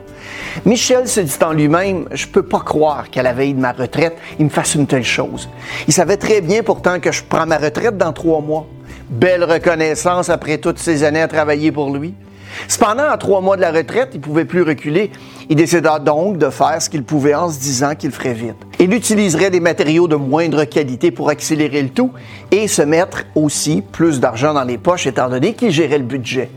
Michel 0.66 1.08
se 1.08 1.20
dit 1.20 1.38
en 1.42 1.54
lui-même, 1.54 2.06
je 2.12 2.26
peux 2.26 2.42
pas 2.42 2.60
croire 2.60 3.08
qu'à 3.08 3.22
la 3.22 3.32
veille 3.32 3.54
de 3.54 3.60
ma 3.60 3.72
retraite, 3.72 4.18
il 4.38 4.44
me 4.44 4.50
fasse 4.50 4.74
une 4.74 4.86
telle 4.86 5.02
chose. 5.02 5.48
Il 5.88 5.94
savait 5.94 6.18
très 6.18 6.42
bien 6.42 6.62
pourtant 6.62 7.00
que 7.00 7.10
je 7.10 7.22
prends 7.26 7.46
ma 7.46 7.56
retraite 7.56 7.96
dans 7.96 8.12
trois 8.12 8.42
mois. 8.42 8.66
Belle 9.08 9.44
reconnaissance 9.44 10.28
après 10.28 10.58
toutes 10.58 10.78
ces 10.78 11.04
années 11.04 11.22
à 11.22 11.28
travailler 11.28 11.72
pour 11.72 11.90
lui. 11.90 12.12
Cependant, 12.68 13.08
à 13.08 13.16
trois 13.16 13.40
mois 13.40 13.56
de 13.56 13.60
la 13.60 13.72
retraite, 13.72 14.10
il 14.12 14.18
ne 14.18 14.24
pouvait 14.24 14.44
plus 14.44 14.62
reculer. 14.62 15.10
Il 15.48 15.56
décida 15.56 15.98
donc 15.98 16.38
de 16.38 16.50
faire 16.50 16.80
ce 16.80 16.88
qu'il 16.88 17.04
pouvait 17.04 17.34
en 17.34 17.50
se 17.50 17.58
disant 17.58 17.94
qu'il 17.94 18.10
ferait 18.10 18.34
vite. 18.34 18.56
Il 18.78 18.92
utiliserait 18.92 19.50
des 19.50 19.60
matériaux 19.60 20.08
de 20.08 20.16
moindre 20.16 20.64
qualité 20.64 21.10
pour 21.10 21.30
accélérer 21.30 21.82
le 21.82 21.90
tout 21.90 22.12
et 22.50 22.68
se 22.68 22.82
mettre 22.82 23.24
aussi 23.34 23.82
plus 23.82 24.20
d'argent 24.20 24.54
dans 24.54 24.64
les 24.64 24.78
poches 24.78 25.06
étant 25.06 25.28
donné 25.28 25.54
qu'il 25.54 25.70
gérait 25.70 25.98
le 25.98 26.04
budget. 26.04 26.50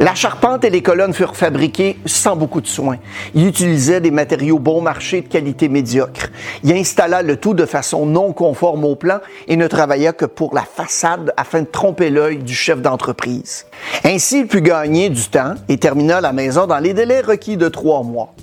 La 0.00 0.14
charpente 0.14 0.64
et 0.64 0.70
les 0.70 0.82
colonnes 0.82 1.14
furent 1.14 1.36
fabriquées 1.36 1.98
sans 2.06 2.36
beaucoup 2.36 2.60
de 2.60 2.66
soin. 2.66 2.96
Il 3.34 3.46
utilisait 3.46 4.00
des 4.00 4.10
matériaux 4.10 4.58
bon 4.58 4.80
marché 4.80 5.22
de 5.22 5.28
qualité 5.28 5.68
médiocre. 5.68 6.28
Il 6.64 6.72
installa 6.72 7.22
le 7.22 7.36
tout 7.36 7.54
de 7.54 7.66
façon 7.66 8.06
non 8.06 8.32
conforme 8.32 8.84
au 8.84 8.96
plan 8.96 9.20
et 9.48 9.56
ne 9.56 9.66
travailla 9.66 10.12
que 10.12 10.24
pour 10.24 10.54
la 10.54 10.62
façade 10.62 11.32
afin 11.36 11.60
de 11.60 11.66
tromper 11.66 12.10
l'œil 12.10 12.38
du 12.38 12.54
chef 12.54 12.80
d'entreprise. 12.80 13.66
Ainsi, 14.04 14.40
il 14.40 14.46
put 14.46 14.62
gagner 14.62 15.08
du 15.08 15.22
temps 15.28 15.54
et 15.68 15.78
termina 15.78 16.20
la 16.20 16.32
maison 16.32 16.66
dans 16.66 16.78
les 16.78 16.94
délais 16.94 17.20
requis 17.20 17.56
de 17.56 17.68
trois 17.68 18.02
mois. 18.02 18.34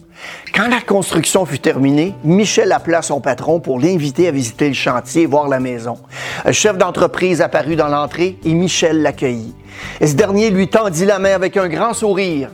Quand 0.53 0.67
la 0.67 0.81
construction 0.81 1.45
fut 1.45 1.59
terminée, 1.59 2.15
Michel 2.23 2.71
appela 2.71 3.01
son 3.01 3.21
patron 3.21 3.59
pour 3.59 3.79
l'inviter 3.79 4.27
à 4.27 4.31
visiter 4.31 4.67
le 4.67 4.73
chantier 4.73 5.23
et 5.23 5.25
voir 5.25 5.47
la 5.47 5.59
maison. 5.59 5.97
Un 6.45 6.51
chef 6.51 6.77
d'entreprise 6.77 7.41
apparut 7.41 7.75
dans 7.75 7.87
l'entrée 7.87 8.37
et 8.43 8.53
Michel 8.53 9.01
l'accueillit. 9.01 9.55
Ce 10.01 10.13
dernier 10.13 10.49
lui 10.49 10.67
tendit 10.67 11.05
la 11.05 11.19
main 11.19 11.33
avec 11.33 11.55
un 11.57 11.67
grand 11.67 11.93
sourire. 11.93 12.49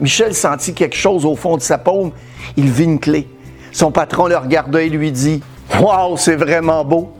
Michel 0.00 0.34
sentit 0.34 0.74
quelque 0.74 0.96
chose 0.96 1.24
au 1.24 1.34
fond 1.34 1.56
de 1.56 1.62
sa 1.62 1.78
paume. 1.78 2.12
Il 2.56 2.70
vit 2.70 2.84
une 2.84 3.00
clé. 3.00 3.28
Son 3.72 3.90
patron 3.90 4.26
le 4.26 4.36
regarda 4.36 4.82
et 4.82 4.88
lui 4.88 5.12
dit 5.12 5.42
Waouh, 5.80 6.16
c'est 6.16 6.36
vraiment 6.36 6.84
beau. 6.84 7.12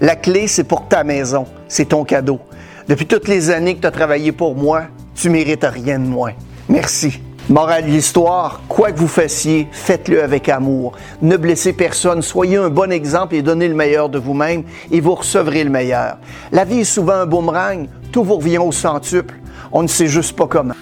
La 0.00 0.16
clé, 0.16 0.46
c'est 0.46 0.64
pour 0.64 0.88
ta 0.88 1.04
maison. 1.04 1.46
C'est 1.68 1.86
ton 1.86 2.04
cadeau. 2.04 2.40
Depuis 2.88 3.06
toutes 3.06 3.28
les 3.28 3.50
années 3.50 3.74
que 3.74 3.80
tu 3.80 3.86
as 3.86 3.90
travaillé 3.90 4.32
pour 4.32 4.54
moi, 4.54 4.84
tu 5.14 5.30
mérites 5.30 5.64
rien 5.64 5.98
de 5.98 6.06
moins. 6.06 6.32
Merci. 6.68 7.20
Morale 7.48 7.84
de 7.84 7.90
l'histoire, 7.90 8.60
quoi 8.68 8.90
que 8.90 8.98
vous 8.98 9.06
fassiez, 9.06 9.68
faites-le 9.70 10.20
avec 10.20 10.48
amour. 10.48 10.94
Ne 11.22 11.36
blessez 11.36 11.72
personne, 11.72 12.20
soyez 12.20 12.56
un 12.56 12.70
bon 12.70 12.90
exemple 12.90 13.36
et 13.36 13.42
donnez 13.42 13.68
le 13.68 13.74
meilleur 13.74 14.08
de 14.08 14.18
vous-même 14.18 14.64
et 14.90 15.00
vous 15.00 15.14
recevrez 15.14 15.62
le 15.62 15.70
meilleur. 15.70 16.16
La 16.50 16.64
vie 16.64 16.80
est 16.80 16.84
souvent 16.84 17.12
un 17.12 17.26
boomerang, 17.26 17.86
tout 18.10 18.24
vous 18.24 18.38
revient 18.38 18.58
au 18.58 18.72
centuple. 18.72 19.34
On 19.70 19.84
ne 19.84 19.86
sait 19.86 20.08
juste 20.08 20.34
pas 20.34 20.48
comment. 20.48 20.74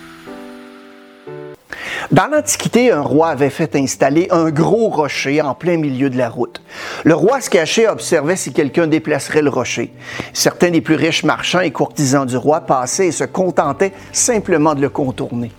Dans 2.15 2.29
l'Antiquité, 2.29 2.93
un 2.93 3.01
roi 3.01 3.31
avait 3.31 3.51
fait 3.51 3.75
installer 3.75 4.29
un 4.31 4.51
gros 4.51 4.89
rocher 4.89 5.43
en 5.43 5.53
plein 5.53 5.79
milieu 5.79 6.11
de 6.11 6.17
la 6.17 6.29
route. 6.29 6.63
Le 7.03 7.13
roi 7.13 7.41
se 7.41 7.51
cachait 7.51 7.83
et 7.83 7.89
observait 7.89 8.37
si 8.37 8.53
quelqu'un 8.53 8.87
déplacerait 8.87 9.43
le 9.43 9.51
rocher. 9.51 9.93
Certains 10.33 10.71
des 10.71 10.81
plus 10.81 10.95
riches 10.95 11.25
marchands 11.25 11.59
et 11.59 11.73
courtisans 11.73 12.25
du 12.25 12.37
roi 12.37 12.61
passaient 12.61 13.09
et 13.09 13.11
se 13.11 13.25
contentaient 13.25 13.93
simplement 14.13 14.77
de 14.77 14.81
le 14.81 14.91
contourner. 14.91 15.51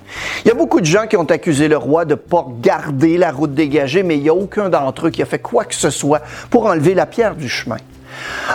Il 0.46 0.48
y 0.48 0.52
a 0.52 0.54
beaucoup 0.54 0.80
de 0.80 0.86
gens 0.86 1.08
qui 1.08 1.18
ont 1.18 1.26
accusé 1.26 1.68
le 1.68 1.76
roi 1.76 2.06
de 2.06 2.12
ne 2.12 2.16
pas 2.16 2.48
garder 2.62 3.18
la 3.18 3.34
route 3.34 3.54
dégagée, 3.54 4.04
mais 4.04 4.16
il 4.16 4.24
n'y 4.24 4.30
a 4.30 4.34
aucun 4.34 4.70
d'entre 4.70 5.08
eux 5.08 5.10
qui 5.10 5.22
a 5.22 5.26
fait 5.26 5.40
quoi 5.40 5.66
que 5.66 5.76
ce 5.76 5.90
soit 5.90 6.22
pour 6.50 6.68
enlever 6.68 6.94
la 6.94 7.06
pierre 7.06 7.36
du 7.36 7.50
chemin. 7.50 7.80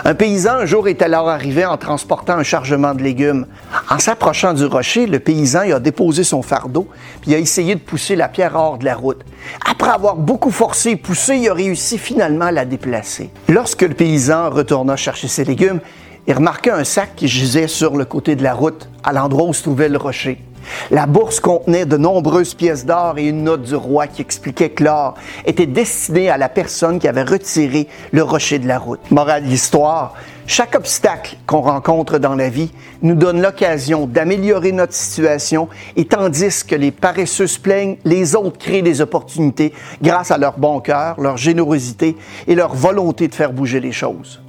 Un 0.03 0.15
paysan 0.15 0.53
un 0.55 0.65
jour 0.65 0.87
est 0.87 1.01
alors 1.01 1.29
arrivé 1.29 1.65
en 1.65 1.77
transportant 1.77 2.33
un 2.33 2.43
chargement 2.43 2.93
de 2.93 3.01
légumes. 3.01 3.45
En 3.89 3.99
s'approchant 3.99 4.53
du 4.53 4.65
rocher, 4.65 5.05
le 5.05 5.19
paysan 5.19 5.71
a 5.71 5.79
déposé 5.79 6.23
son 6.23 6.41
fardeau 6.41 6.87
puis 7.21 7.35
a 7.35 7.37
essayé 7.37 7.75
de 7.75 7.79
pousser 7.79 8.15
la 8.15 8.27
pierre 8.27 8.55
hors 8.55 8.77
de 8.77 8.85
la 8.85 8.95
route. 8.95 9.21
Après 9.69 9.91
avoir 9.91 10.15
beaucoup 10.15 10.51
forcé 10.51 10.91
et 10.91 10.95
poussé, 10.95 11.37
il 11.37 11.49
a 11.49 11.53
réussi 11.53 11.97
finalement 11.97 12.45
à 12.45 12.51
la 12.51 12.65
déplacer. 12.65 13.29
Lorsque 13.47 13.83
le 13.83 13.93
paysan 13.93 14.49
retourna 14.49 14.95
chercher 14.95 15.27
ses 15.27 15.43
légumes, 15.43 15.79
il 16.27 16.33
remarqua 16.33 16.75
un 16.75 16.83
sac 16.83 17.15
qui 17.15 17.27
gisait 17.27 17.67
sur 17.67 17.97
le 17.97 18.05
côté 18.05 18.35
de 18.35 18.43
la 18.43 18.53
route, 18.53 18.89
à 19.03 19.11
l'endroit 19.11 19.45
où 19.45 19.53
se 19.53 19.63
trouvait 19.63 19.89
le 19.89 19.97
rocher. 19.97 20.41
La 20.89 21.05
bourse 21.05 21.39
contenait 21.39 21.85
de 21.85 21.97
nombreuses 21.97 22.53
pièces 22.53 22.85
d'or 22.85 23.17
et 23.17 23.27
une 23.27 23.43
note 23.43 23.63
du 23.63 23.75
roi 23.75 24.07
qui 24.07 24.21
expliquait 24.21 24.69
que 24.69 24.83
l'or 24.83 25.15
était 25.45 25.65
destiné 25.65 26.29
à 26.29 26.37
la 26.37 26.49
personne 26.49 26.99
qui 26.99 27.07
avait 27.07 27.23
retiré 27.23 27.87
le 28.11 28.23
rocher 28.23 28.59
de 28.59 28.67
la 28.67 28.79
route. 28.79 28.99
Morale 29.11 29.43
de 29.43 29.49
l'histoire, 29.49 30.13
chaque 30.47 30.75
obstacle 30.75 31.37
qu'on 31.45 31.61
rencontre 31.61 32.17
dans 32.17 32.35
la 32.35 32.49
vie 32.49 32.71
nous 33.01 33.15
donne 33.15 33.41
l'occasion 33.41 34.05
d'améliorer 34.05 34.71
notre 34.71 34.93
situation 34.93 35.69
et 35.95 36.05
tandis 36.05 36.65
que 36.65 36.75
les 36.75 36.91
paresseux 36.91 37.47
se 37.47 37.59
plaignent, 37.59 37.97
les 38.03 38.35
autres 38.35 38.57
créent 38.57 38.81
des 38.81 39.01
opportunités 39.01 39.73
grâce 40.01 40.31
à 40.31 40.37
leur 40.37 40.57
bon 40.57 40.79
cœur, 40.81 41.19
leur 41.19 41.37
générosité 41.37 42.17
et 42.47 42.55
leur 42.55 42.75
volonté 42.75 43.27
de 43.27 43.35
faire 43.35 43.53
bouger 43.53 43.79
les 43.79 43.91
choses. 43.91 44.41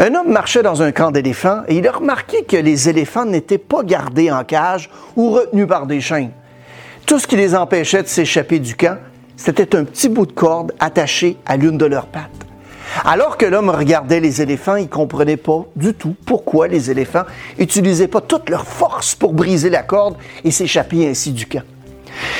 Un 0.00 0.14
homme 0.14 0.30
marchait 0.30 0.62
dans 0.62 0.80
un 0.80 0.92
camp 0.92 1.10
d'éléphants 1.10 1.62
et 1.66 1.76
il 1.76 1.88
a 1.88 1.90
remarqué 1.90 2.44
que 2.44 2.56
les 2.56 2.88
éléphants 2.88 3.24
n'étaient 3.24 3.58
pas 3.58 3.82
gardés 3.82 4.30
en 4.30 4.44
cage 4.44 4.90
ou 5.16 5.30
retenus 5.30 5.66
par 5.66 5.86
des 5.86 6.00
chaînes. 6.00 6.30
Tout 7.04 7.18
ce 7.18 7.26
qui 7.26 7.34
les 7.34 7.56
empêchait 7.56 8.04
de 8.04 8.08
s'échapper 8.08 8.60
du 8.60 8.76
camp, 8.76 8.96
c'était 9.36 9.74
un 9.74 9.82
petit 9.82 10.08
bout 10.08 10.26
de 10.26 10.32
corde 10.32 10.72
attaché 10.78 11.36
à 11.46 11.56
l'une 11.56 11.78
de 11.78 11.84
leurs 11.84 12.06
pattes. 12.06 12.30
Alors 13.04 13.36
que 13.36 13.46
l'homme 13.46 13.70
regardait 13.70 14.20
les 14.20 14.40
éléphants, 14.40 14.76
il 14.76 14.84
ne 14.84 14.88
comprenait 14.88 15.36
pas 15.36 15.66
du 15.74 15.92
tout 15.94 16.14
pourquoi 16.24 16.68
les 16.68 16.92
éléphants 16.92 17.24
n'utilisaient 17.58 18.06
pas 18.06 18.20
toute 18.20 18.50
leur 18.50 18.66
force 18.66 19.16
pour 19.16 19.32
briser 19.32 19.68
la 19.68 19.82
corde 19.82 20.16
et 20.44 20.52
s'échapper 20.52 21.08
ainsi 21.08 21.32
du 21.32 21.46
camp. 21.46 21.64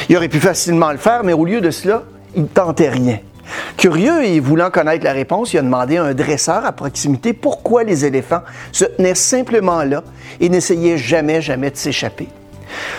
Il 0.08 0.16
aurait 0.16 0.28
pu 0.28 0.38
facilement 0.38 0.92
le 0.92 0.98
faire, 0.98 1.24
mais 1.24 1.32
au 1.32 1.44
lieu 1.44 1.60
de 1.60 1.72
cela, 1.72 2.04
il 2.36 2.42
ne 2.42 2.46
tentait 2.46 2.88
rien. 2.88 3.18
Curieux 3.76 4.24
et 4.24 4.40
voulant 4.40 4.70
connaître 4.70 5.04
la 5.04 5.12
réponse, 5.12 5.52
il 5.52 5.58
a 5.58 5.62
demandé 5.62 5.96
à 5.96 6.04
un 6.04 6.14
dresseur 6.14 6.64
à 6.64 6.72
proximité 6.72 7.32
pourquoi 7.32 7.84
les 7.84 8.04
éléphants 8.04 8.42
se 8.72 8.84
tenaient 8.84 9.14
simplement 9.14 9.82
là 9.82 10.02
et 10.40 10.48
n'essayaient 10.48 10.98
jamais, 10.98 11.40
jamais 11.40 11.70
de 11.70 11.76
s'échapper. 11.76 12.28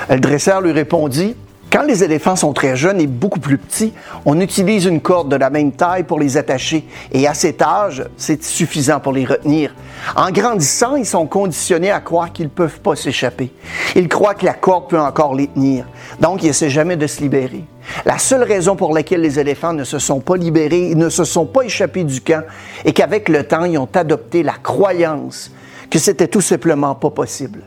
Le 0.09 0.19
dresseur 0.19 0.61
lui 0.61 0.71
répondit 0.71 1.35
quand 1.71 1.83
les 1.83 2.03
éléphants 2.03 2.35
sont 2.35 2.51
très 2.51 2.75
jeunes 2.75 2.99
et 2.99 3.05
beaucoup 3.05 3.39
plus 3.39 3.59
petits, 3.59 3.93
on 4.25 4.41
utilise 4.41 4.85
une 4.85 5.01
corde 5.01 5.29
de 5.29 5.35
la 5.35 5.51
même 5.51 5.71
taille 5.71 6.01
pour 6.01 6.19
les 6.19 6.35
attacher 6.35 6.87
et 7.11 7.27
à 7.27 7.35
cet 7.35 7.61
âge, 7.61 8.03
c'est 8.17 8.43
suffisant 8.43 8.99
pour 8.99 9.13
les 9.13 9.23
retenir. 9.23 9.75
En 10.15 10.31
grandissant, 10.31 10.95
ils 10.95 11.05
sont 11.05 11.27
conditionnés 11.27 11.91
à 11.91 11.99
croire 11.99 12.33
qu'ils 12.33 12.45
ne 12.45 12.49
peuvent 12.49 12.79
pas 12.79 12.95
s'échapper. 12.95 13.53
Ils 13.95 14.07
croient 14.07 14.33
que 14.33 14.45
la 14.45 14.53
corde 14.53 14.89
peut 14.89 14.99
encore 14.99 15.35
les 15.35 15.45
tenir, 15.45 15.85
donc 16.19 16.41
ils 16.41 16.49
essaient 16.49 16.71
jamais 16.71 16.97
de 16.97 17.05
se 17.05 17.21
libérer. 17.21 17.65
La 18.05 18.17
seule 18.17 18.43
raison 18.43 18.75
pour 18.75 18.93
laquelle 18.93 19.21
les 19.21 19.39
éléphants 19.39 19.73
ne 19.73 19.83
se 19.83 19.99
sont 19.99 20.19
pas 20.19 20.37
libérés, 20.37 20.95
ne 20.95 21.09
se 21.09 21.23
sont 21.23 21.45
pas 21.45 21.63
échappés 21.63 22.03
du 22.03 22.21
camp, 22.21 22.43
est 22.85 22.93
qu'avec 22.93 23.29
le 23.29 23.43
temps, 23.43 23.65
ils 23.65 23.77
ont 23.77 23.89
adopté 23.93 24.43
la 24.43 24.53
croyance 24.53 25.51
que 25.89 25.99
c'était 25.99 26.27
tout 26.27 26.41
simplement 26.41 26.95
pas 26.95 27.09
possible. 27.09 27.61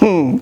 Hmm. 0.00 0.36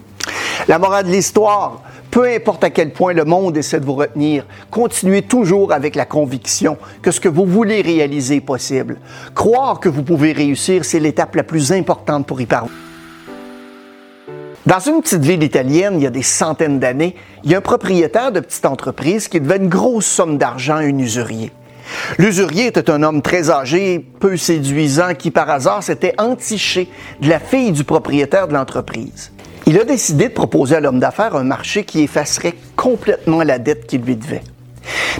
La 0.68 0.78
morale 0.78 1.06
de 1.06 1.10
l'histoire, 1.10 1.82
peu 2.10 2.32
importe 2.32 2.64
à 2.64 2.70
quel 2.70 2.92
point 2.92 3.12
le 3.12 3.24
monde 3.24 3.56
essaie 3.56 3.80
de 3.80 3.84
vous 3.84 3.94
retenir, 3.94 4.46
continuez 4.70 5.22
toujours 5.22 5.72
avec 5.72 5.96
la 5.96 6.06
conviction 6.06 6.78
que 7.02 7.10
ce 7.10 7.20
que 7.20 7.28
vous 7.28 7.44
voulez 7.44 7.82
réaliser 7.82 8.36
est 8.36 8.40
possible. 8.40 8.98
Croire 9.34 9.80
que 9.80 9.88
vous 9.88 10.02
pouvez 10.02 10.32
réussir, 10.32 10.84
c'est 10.84 11.00
l'étape 11.00 11.34
la 11.34 11.42
plus 11.42 11.72
importante 11.72 12.26
pour 12.26 12.40
y 12.40 12.46
parvenir. 12.46 12.83
Dans 14.66 14.80
une 14.80 15.02
petite 15.02 15.22
ville 15.22 15.42
italienne, 15.42 15.94
il 15.96 16.02
y 16.02 16.06
a 16.06 16.10
des 16.10 16.22
centaines 16.22 16.78
d'années, 16.78 17.14
il 17.44 17.50
y 17.50 17.54
a 17.54 17.58
un 17.58 17.60
propriétaire 17.60 18.32
de 18.32 18.40
petite 18.40 18.64
entreprise 18.66 19.28
qui 19.28 19.40
devait 19.40 19.58
une 19.58 19.68
grosse 19.68 20.06
somme 20.06 20.38
d'argent 20.38 20.76
à 20.76 20.80
un 20.80 20.98
usurier. 20.98 21.52
L'usurier 22.18 22.68
était 22.68 22.90
un 22.90 23.02
homme 23.02 23.20
très 23.20 23.50
âgé, 23.50 23.98
peu 24.20 24.38
séduisant, 24.38 25.14
qui 25.14 25.30
par 25.30 25.50
hasard 25.50 25.82
s'était 25.82 26.14
entiché 26.18 26.88
de 27.20 27.28
la 27.28 27.38
fille 27.38 27.72
du 27.72 27.84
propriétaire 27.84 28.48
de 28.48 28.54
l'entreprise 28.54 29.32
il 29.66 29.80
a 29.80 29.84
décidé 29.84 30.28
de 30.28 30.34
proposer 30.34 30.76
à 30.76 30.80
l'homme 30.80 31.00
d'affaires 31.00 31.36
un 31.36 31.44
marché 31.44 31.84
qui 31.84 32.02
effacerait 32.02 32.54
complètement 32.76 33.42
la 33.42 33.58
dette 33.58 33.86
qu'il 33.86 34.02
lui 34.02 34.16
devait. 34.16 34.42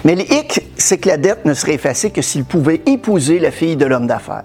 Mais 0.03 0.15
le 0.15 0.21
hic, 0.21 0.61
c'est 0.77 0.97
que 0.97 1.09
la 1.09 1.17
dette 1.17 1.45
ne 1.45 1.53
serait 1.53 1.73
effacée 1.73 2.11
que 2.11 2.21
s'il 2.21 2.45
pouvait 2.45 2.81
épouser 2.85 3.39
la 3.39 3.49
fille 3.49 3.75
de 3.75 3.85
l'homme 3.85 4.07
d'affaires. 4.07 4.43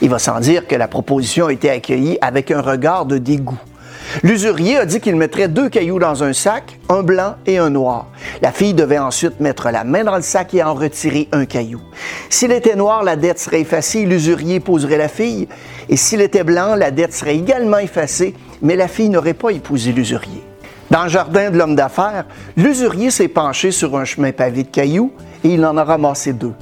Il 0.00 0.08
va 0.08 0.18
sans 0.18 0.40
dire 0.40 0.66
que 0.66 0.74
la 0.74 0.88
proposition 0.88 1.46
a 1.46 1.52
été 1.52 1.68
accueillie 1.68 2.18
avec 2.20 2.50
un 2.50 2.62
regard 2.62 3.04
de 3.04 3.18
dégoût. 3.18 3.58
L'usurier 4.22 4.78
a 4.78 4.86
dit 4.86 5.00
qu'il 5.00 5.16
mettrait 5.16 5.48
deux 5.48 5.68
cailloux 5.68 5.98
dans 5.98 6.22
un 6.22 6.32
sac, 6.32 6.78
un 6.88 7.02
blanc 7.02 7.36
et 7.46 7.58
un 7.58 7.70
noir. 7.70 8.06
La 8.42 8.52
fille 8.52 8.74
devait 8.74 8.98
ensuite 8.98 9.40
mettre 9.40 9.70
la 9.70 9.84
main 9.84 10.04
dans 10.04 10.16
le 10.16 10.22
sac 10.22 10.54
et 10.54 10.62
en 10.62 10.74
retirer 10.74 11.28
un 11.32 11.44
caillou. 11.44 11.80
S'il 12.30 12.52
était 12.52 12.76
noir, 12.76 13.02
la 13.02 13.16
dette 13.16 13.38
serait 13.38 13.60
effacée, 13.60 14.04
l'usurier 14.04 14.56
épouserait 14.56 14.98
la 14.98 15.08
fille. 15.08 15.48
Et 15.88 15.96
s'il 15.96 16.20
était 16.20 16.44
blanc, 16.44 16.74
la 16.74 16.90
dette 16.90 17.14
serait 17.14 17.36
également 17.36 17.78
effacée, 17.78 18.34
mais 18.62 18.76
la 18.76 18.88
fille 18.88 19.08
n'aurait 19.08 19.34
pas 19.34 19.50
épousé 19.50 19.92
l'usurier. 19.92 20.42
Dans 20.90 21.04
le 21.04 21.08
jardin 21.08 21.50
de 21.50 21.58
l'homme 21.58 21.74
d'affaires, 21.74 22.26
l'usurier 22.56 23.10
s'est 23.10 23.28
penché 23.28 23.72
sur 23.72 23.96
un 23.96 24.04
chemin 24.04 24.32
pavé 24.32 24.62
de 24.62 24.68
cailloux 24.68 25.12
et 25.42 25.48
il 25.48 25.64
en 25.64 25.76
a 25.76 25.84
ramassé 25.84 26.32
deux. 26.32 26.54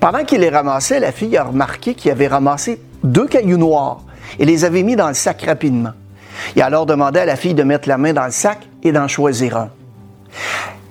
Pendant 0.00 0.24
qu'il 0.24 0.40
les 0.40 0.48
ramassait, 0.48 1.00
la 1.00 1.12
fille 1.12 1.36
a 1.36 1.44
remarqué 1.44 1.94
qu'il 1.94 2.10
avait 2.10 2.28
ramassé 2.28 2.80
deux 3.02 3.26
cailloux 3.26 3.58
noirs 3.58 4.02
et 4.38 4.44
les 4.44 4.64
avait 4.64 4.82
mis 4.82 4.96
dans 4.96 5.08
le 5.08 5.14
sac 5.14 5.42
rapidement. 5.42 5.92
Il 6.54 6.62
alors 6.62 6.86
demandé 6.86 7.20
à 7.20 7.24
la 7.24 7.36
fille 7.36 7.54
de 7.54 7.62
mettre 7.62 7.88
la 7.88 7.98
main 7.98 8.12
dans 8.12 8.24
le 8.24 8.30
sac 8.30 8.58
et 8.82 8.92
d'en 8.92 9.08
choisir 9.08 9.56
un. 9.56 9.70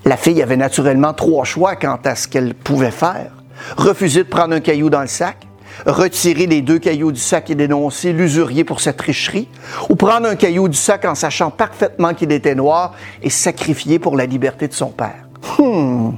La 0.06 0.18
fille 0.18 0.42
avait 0.42 0.58
naturellement 0.58 1.14
trois 1.14 1.46
choix 1.46 1.76
quant 1.76 2.00
à 2.04 2.16
ce 2.16 2.28
qu'elle 2.28 2.54
pouvait 2.54 2.92
faire. 2.92 3.32
Refuser 3.78 4.24
de 4.24 4.30
prendre 4.30 4.54
un 4.54 4.60
caillou 4.60 4.90
dans 4.90 5.02
le 5.02 5.08
sac, 5.08 5.38
retirer 5.86 6.46
les 6.46 6.62
deux 6.62 6.80
cailloux 6.80 7.12
du 7.12 7.20
sac 7.20 7.50
et 7.50 7.56
dénoncer 7.56 8.14
l'usurier 8.14 8.64
pour 8.64 8.82
sa 8.82 8.94
tricherie, 8.94 9.48
ou 9.90 9.96
prendre 9.96 10.28
un 10.28 10.36
caillou 10.36 10.68
du 10.68 10.78
sac 10.78 11.06
en 11.06 11.16
sachant 11.16 11.52
parfaitement 11.52 12.14
qu'il 12.14 12.32
était 12.32 12.56
noir 12.56 12.94
et 13.24 13.30
sacrifier 13.30 13.98
pour 13.98 14.16
la 14.16 14.26
liberté 14.26 14.68
de 14.68 14.74
son 14.74 14.90
père. 14.90 15.26
Hmm. 15.58 16.12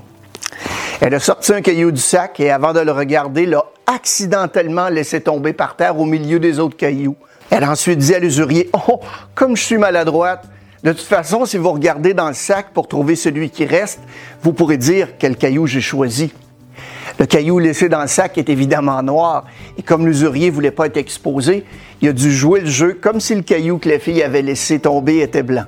Elle 0.99 1.13
a 1.13 1.19
sorti 1.19 1.53
un 1.53 1.61
caillou 1.61 1.91
du 1.91 2.01
sac 2.01 2.39
et 2.39 2.49
avant 2.49 2.73
de 2.73 2.79
le 2.79 2.91
regarder, 2.91 3.45
l'a 3.45 3.63
accidentellement 3.85 4.89
laissé 4.89 5.21
tomber 5.21 5.53
par 5.53 5.75
terre 5.75 5.99
au 5.99 6.05
milieu 6.05 6.39
des 6.39 6.59
autres 6.59 6.75
cailloux. 6.75 7.15
Elle 7.49 7.63
a 7.63 7.71
ensuite 7.71 7.99
dit 7.99 8.13
à 8.13 8.19
l'usurier, 8.19 8.69
Oh, 8.73 8.99
comme 9.35 9.55
je 9.55 9.63
suis 9.63 9.77
maladroite, 9.77 10.45
de 10.83 10.91
toute 10.91 11.07
façon, 11.07 11.45
si 11.45 11.57
vous 11.57 11.71
regardez 11.71 12.13
dans 12.13 12.27
le 12.27 12.33
sac 12.33 12.67
pour 12.73 12.87
trouver 12.87 13.15
celui 13.15 13.49
qui 13.49 13.65
reste, 13.65 13.99
vous 14.43 14.53
pourrez 14.53 14.77
dire 14.77 15.17
quel 15.17 15.35
caillou 15.35 15.65
j'ai 15.65 15.81
choisi. 15.81 16.31
Le 17.19 17.25
caillou 17.25 17.57
laissé 17.57 17.89
dans 17.89 18.01
le 18.01 18.07
sac 18.07 18.37
est 18.37 18.49
évidemment 18.49 19.01
noir, 19.01 19.45
et 19.77 19.81
comme 19.81 20.05
l'usurier 20.05 20.51
voulait 20.51 20.71
pas 20.71 20.85
être 20.85 20.97
exposé, 20.97 21.65
il 22.01 22.09
a 22.09 22.13
dû 22.13 22.31
jouer 22.31 22.59
le 22.59 22.67
jeu 22.67 22.97
comme 23.01 23.19
si 23.19 23.33
le 23.33 23.41
caillou 23.41 23.79
que 23.79 23.89
la 23.89 23.97
fille 23.97 24.21
avait 24.21 24.43
laissé 24.43 24.79
tomber 24.79 25.21
était 25.21 25.41
blanc. 25.41 25.65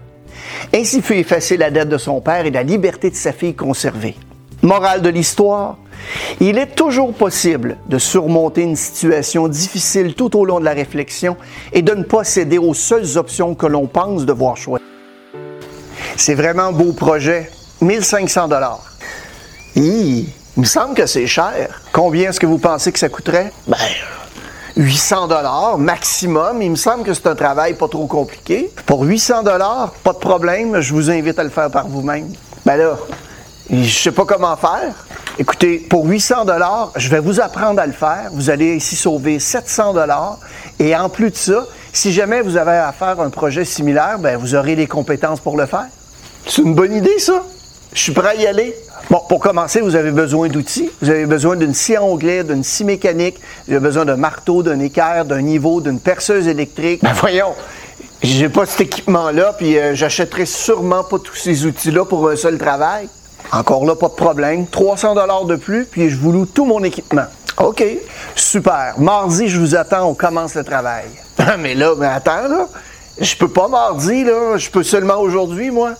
Ainsi 0.74 1.02
fut 1.02 1.16
effacée 1.16 1.58
la 1.58 1.72
dette 1.72 1.90
de 1.90 1.98
son 1.98 2.22
père 2.22 2.46
et 2.46 2.52
la 2.52 2.64
liberté 2.64 3.10
de 3.10 3.16
sa 3.16 3.32
fille 3.32 3.56
conservée. 3.56 4.16
Morale 4.62 5.02
de 5.02 5.10
l'histoire, 5.10 5.78
il 6.40 6.58
est 6.58 6.76
toujours 6.76 7.14
possible 7.14 7.78
de 7.88 7.98
surmonter 7.98 8.62
une 8.62 8.76
situation 8.76 9.48
difficile 9.48 10.14
tout 10.16 10.38
au 10.38 10.46
long 10.46 10.60
de 10.60 10.66
la 10.66 10.74
réflexion 10.74 11.38
et 11.74 11.82
de 11.82 11.94
ne 11.94 12.04
pas 12.04 12.24
céder 12.24 12.58
aux 12.58 12.74
seules 12.74 13.18
options 13.18 13.56
que 13.56 13.68
l'on 13.68 13.88
pense 13.88 14.26
devoir 14.26 14.58
choisir. 14.58 14.86
C'est 16.16 16.36
vraiment 16.36 16.64
un 16.64 16.72
beau 16.72 16.94
projet. 16.94 17.50
1500 17.82 18.50
dollars. 18.50 18.84
Il 19.76 20.26
me 20.58 20.66
semble 20.66 20.94
que 20.94 21.06
c'est 21.06 21.28
cher. 21.28 21.82
Combien 21.94 22.30
est-ce 22.30 22.40
que 22.40 22.46
vous 22.46 22.58
pensez 22.58 22.92
que 22.92 23.00
ça 23.00 23.08
coûterait? 23.08 23.54
Ben, 23.68 23.78
800 24.76 25.28
dollars 25.28 25.78
maximum. 25.78 26.62
Il 26.62 26.72
me 26.72 26.76
semble 26.76 27.04
que 27.04 27.14
c'est 27.14 27.28
un 27.28 27.36
travail 27.36 27.76
pas 27.76 27.88
trop 27.88 28.08
compliqué. 28.08 28.72
Pour 28.86 29.04
800 29.04 29.44
dollars, 29.44 29.94
pas 30.04 30.14
de 30.14 30.18
problème, 30.18 30.82
je 30.82 30.94
vous 30.94 31.10
invite 31.10 31.40
à 31.40 31.44
le 31.44 31.50
faire 31.50 31.72
par 31.72 31.88
vous-même. 31.88 32.28
Ben 32.66 32.76
là, 32.76 32.98
je 33.72 34.00
sais 34.00 34.12
pas 34.12 34.26
comment 34.26 34.56
faire. 34.58 34.94
Écoutez, 35.38 35.78
pour 35.78 36.06
800 36.06 36.46
dollars, 36.46 36.92
je 36.96 37.10
vais 37.10 37.20
vous 37.20 37.40
apprendre 37.40 37.80
à 37.80 37.86
le 37.86 37.94
faire. 37.94 38.30
Vous 38.34 38.50
allez 38.50 38.76
ici 38.76 38.96
sauver 38.96 39.40
700 39.40 39.94
dollars. 39.94 40.40
Et 40.80 40.96
en 40.96 41.10
plus 41.10 41.32
de 41.32 41.36
ça, 41.36 41.68
si 41.94 42.12
jamais 42.12 42.42
vous 42.42 42.58
avez 42.58 42.72
à 42.72 42.92
faire 42.92 43.20
un 43.20 43.30
projet 43.30 43.66
similaire, 43.66 44.18
ben 44.20 44.38
vous 44.38 44.56
aurez 44.56 44.76
les 44.76 44.88
compétences 44.88 45.40
pour 45.40 45.56
le 45.56 45.66
faire. 45.66 45.88
C'est 46.46 46.62
une 46.62 46.74
bonne 46.74 46.94
idée, 46.94 47.20
ça. 47.20 47.44
Je 47.94 48.00
suis 48.00 48.12
prêt 48.12 48.30
à 48.30 48.36
y 48.36 48.48
aller. 48.48 48.76
Bon, 49.10 49.22
pour 49.28 49.40
commencer, 49.40 49.82
vous 49.82 49.96
avez 49.96 50.12
besoin 50.12 50.48
d'outils. 50.48 50.92
Vous 51.02 51.10
avez 51.10 51.26
besoin 51.26 51.56
d'une 51.56 51.74
scie 51.74 51.96
à 51.96 52.04
onglet, 52.04 52.44
d'une 52.44 52.64
scie 52.64 52.84
mécanique. 52.84 53.40
Vous 53.68 53.74
avez 53.74 53.82
besoin 53.82 54.06
d'un 54.06 54.18
marteau, 54.18 54.62
d'un 54.62 54.80
équerre, 54.80 55.26
d'un 55.26 55.42
niveau, 55.42 55.82
d'une 55.82 56.00
perceuse 56.00 56.48
électrique. 56.48 57.02
Ben 57.02 57.14
voyons, 57.14 57.54
j'ai 58.22 58.50
pas 58.50 58.66
cet 58.66 58.82
équipement-là, 58.82 59.54
puis 59.58 59.78
euh, 59.78 59.96
j'achèterai 59.96 60.46
sûrement 60.46 61.04
pas 61.04 61.18
tous 61.20 61.36
ces 61.36 61.66
outils-là 61.66 62.06
pour 62.06 62.30
un 62.30 62.36
seul 62.36 62.58
travail. 62.58 63.10
Encore 63.52 63.86
là, 63.86 63.96
pas 63.96 64.10
de 64.10 64.14
problème. 64.14 64.68
300 64.68 65.16
dollars 65.16 65.46
de 65.46 65.56
plus, 65.56 65.86
puis 65.86 66.10
je 66.10 66.18
vous 66.18 66.32
loue 66.32 66.46
tout 66.46 66.66
mon 66.66 66.84
équipement. 66.84 67.26
OK, 67.58 67.84
super. 68.36 68.94
Mardi, 68.98 69.50
je 69.50 69.60
vous 69.60 69.76
attends, 69.76 70.08
on 70.08 70.14
commence 70.14 70.56
le 70.56 70.64
travail. 70.64 71.06
mais 71.60 71.76
là, 71.76 71.94
mais 71.98 72.08
attends, 72.08 72.48
là. 72.48 72.68
Je 73.20 73.36
peux 73.36 73.50
pas 73.50 73.68
mardi, 73.68 74.24
là. 74.24 74.58
Je 74.58 74.70
peux 74.70 74.84
seulement 74.84 75.20
aujourd'hui, 75.20 75.72
moi. 75.72 75.96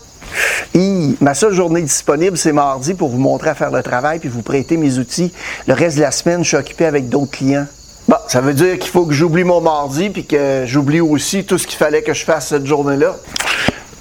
ma 1.20 1.34
seule 1.34 1.52
journée 1.52 1.82
disponible, 1.82 2.38
c'est 2.38 2.52
mardi 2.52 2.94
pour 2.94 3.10
vous 3.10 3.18
montrer 3.18 3.50
à 3.50 3.54
faire 3.54 3.70
le 3.70 3.82
travail 3.82 4.20
puis 4.20 4.30
vous 4.30 4.42
prêter 4.42 4.78
mes 4.78 4.98
outils. 4.98 5.32
Le 5.66 5.74
reste 5.74 5.96
de 5.96 6.02
la 6.02 6.12
semaine, 6.12 6.42
je 6.42 6.48
suis 6.48 6.56
occupé 6.56 6.86
avec 6.86 7.10
d'autres 7.10 7.32
clients. 7.32 7.66
Bon, 8.08 8.16
ça 8.26 8.40
veut 8.40 8.54
dire 8.54 8.78
qu'il 8.78 8.90
faut 8.90 9.04
que 9.04 9.12
j'oublie 9.12 9.44
mon 9.44 9.60
mardi 9.60 10.08
puis 10.08 10.24
que 10.24 10.64
j'oublie 10.66 11.00
aussi 11.00 11.44
tout 11.44 11.58
ce 11.58 11.66
qu'il 11.66 11.78
fallait 11.78 12.02
que 12.02 12.14
je 12.14 12.24
fasse 12.24 12.48
cette 12.48 12.66
journée-là. 12.66 13.16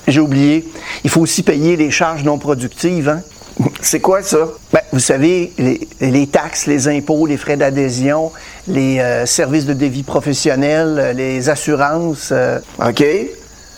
J'ai 0.09 0.21
oublié. 0.21 0.67
Il 1.03 1.09
faut 1.09 1.21
aussi 1.21 1.43
payer 1.43 1.75
les 1.75 1.91
charges 1.91 2.23
non 2.23 2.37
productives, 2.39 3.09
hein? 3.09 3.21
C'est 3.81 3.99
quoi 3.99 4.23
ça? 4.23 4.37
Ben, 4.71 4.81
vous 4.93 4.99
savez, 4.99 5.51
les, 5.99 6.27
taxes, 6.27 6.65
les 6.65 6.87
impôts, 6.87 7.25
les 7.25 7.35
frais 7.35 7.57
d'adhésion, 7.57 8.31
les 8.67 8.99
euh, 8.99 9.25
services 9.25 9.65
de 9.65 9.73
dévis 9.73 10.03
professionnels, 10.03 10.97
euh, 10.97 11.13
les 11.13 11.49
assurances. 11.49 12.29
Euh, 12.31 12.59
OK? 12.79 13.03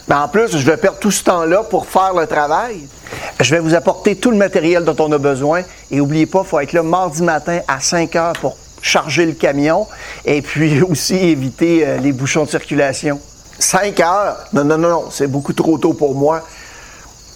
Ben, 0.08 0.22
en 0.22 0.28
plus, 0.28 0.56
je 0.56 0.66
vais 0.66 0.78
perdre 0.78 1.00
tout 1.00 1.10
ce 1.10 1.24
temps-là 1.24 1.64
pour 1.64 1.88
faire 1.88 2.14
le 2.14 2.28
travail. 2.28 2.82
Je 3.40 3.56
vais 3.56 3.60
vous 3.60 3.74
apporter 3.74 4.16
tout 4.16 4.30
le 4.30 4.38
matériel 4.38 4.84
dont 4.86 4.96
on 5.00 5.12
a 5.12 5.18
besoin. 5.18 5.64
Et 5.90 5.98
n'oubliez 5.98 6.28
pas, 6.28 6.42
il 6.46 6.48
faut 6.48 6.60
être 6.60 6.74
là 6.74 6.84
mardi 6.84 7.24
matin 7.24 7.60
à 7.68 7.80
5 7.80 8.16
heures 8.16 8.34
pour 8.34 8.58
charger 8.84 9.26
le 9.26 9.34
camion 9.34 9.88
et 10.26 10.42
puis 10.42 10.82
aussi 10.90 11.16
éviter 11.16 11.98
les 12.02 12.12
bouchons 12.12 12.46
de 12.46 12.50
circulation. 12.50 13.20
5 13.60 14.00
heures? 14.00 14.38
Non, 14.54 14.64
non, 14.64 14.78
non, 14.78 14.90
non, 14.90 15.06
c'est 15.12 15.28
beaucoup 15.28 15.54
trop 15.54 15.78
tôt 15.78 15.94
pour 15.94 16.16
moi. 16.16 16.42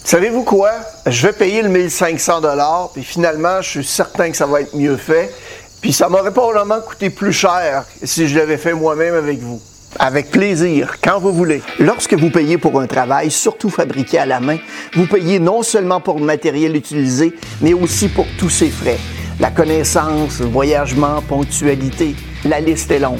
Savez-vous 0.03 0.43
quoi? 0.43 0.71
Je 1.07 1.25
vais 1.25 1.33
payer 1.33 1.61
le 1.61 1.69
1500 1.69 2.41
dollars, 2.41 2.91
puis 2.93 3.03
finalement, 3.03 3.61
je 3.61 3.69
suis 3.69 3.85
certain 3.85 4.29
que 4.29 4.37
ça 4.37 4.45
va 4.45 4.61
être 4.61 4.75
mieux 4.75 4.97
fait. 4.97 5.33
Puis 5.81 5.93
ça 5.93 6.09
m'aurait 6.09 6.31
probablement 6.31 6.79
coûté 6.79 7.09
plus 7.09 7.33
cher 7.33 7.85
si 8.03 8.27
je 8.27 8.37
l'avais 8.37 8.57
fait 8.57 8.73
moi-même 8.73 9.15
avec 9.15 9.39
vous. 9.39 9.61
Avec 9.97 10.29
plaisir, 10.29 10.97
quand 11.01 11.19
vous 11.19 11.31
voulez. 11.31 11.61
Lorsque 11.79 12.13
vous 12.13 12.29
payez 12.29 12.57
pour 12.57 12.79
un 12.79 12.87
travail, 12.87 13.31
surtout 13.31 13.69
fabriqué 13.69 14.19
à 14.19 14.25
la 14.25 14.39
main, 14.39 14.57
vous 14.93 15.07
payez 15.07 15.39
non 15.39 15.63
seulement 15.63 16.01
pour 16.01 16.19
le 16.19 16.25
matériel 16.25 16.75
utilisé, 16.75 17.33
mais 17.61 17.73
aussi 17.73 18.07
pour 18.09 18.25
tous 18.37 18.49
ses 18.49 18.69
frais. 18.69 18.97
La 19.39 19.51
connaissance, 19.51 20.39
le 20.39 20.47
voyagement, 20.47 21.21
ponctualité, 21.27 22.15
la 22.43 22.59
liste 22.59 22.91
est 22.91 22.99
longue. 22.99 23.19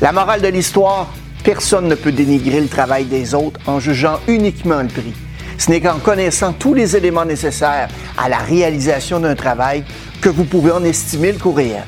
La 0.00 0.12
morale 0.12 0.40
de 0.40 0.48
l'histoire, 0.48 1.12
personne 1.44 1.88
ne 1.88 1.94
peut 1.94 2.12
dénigrer 2.12 2.60
le 2.60 2.68
travail 2.68 3.04
des 3.04 3.34
autres 3.34 3.60
en 3.66 3.80
jugeant 3.80 4.18
uniquement 4.28 4.82
le 4.82 4.88
prix. 4.88 5.14
Ce 5.58 5.70
n'est 5.70 5.80
qu'en 5.80 5.98
connaissant 5.98 6.52
tous 6.52 6.74
les 6.74 6.96
éléments 6.96 7.24
nécessaires 7.24 7.88
à 8.18 8.28
la 8.28 8.38
réalisation 8.38 9.20
d'un 9.20 9.34
travail 9.34 9.84
que 10.20 10.28
vous 10.28 10.44
pouvez 10.44 10.72
en 10.72 10.84
estimer 10.84 11.32
le 11.32 11.38
coût 11.38 11.52
réel. 11.52 11.84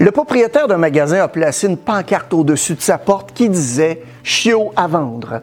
Le 0.00 0.10
propriétaire 0.10 0.68
d'un 0.68 0.76
magasin 0.76 1.22
a 1.22 1.28
placé 1.28 1.66
une 1.66 1.76
pancarte 1.76 2.32
au-dessus 2.34 2.74
de 2.74 2.80
sa 2.80 2.98
porte 2.98 3.32
qui 3.32 3.48
disait 3.48 4.02
Chiot 4.22 4.72
à 4.76 4.86
vendre. 4.86 5.40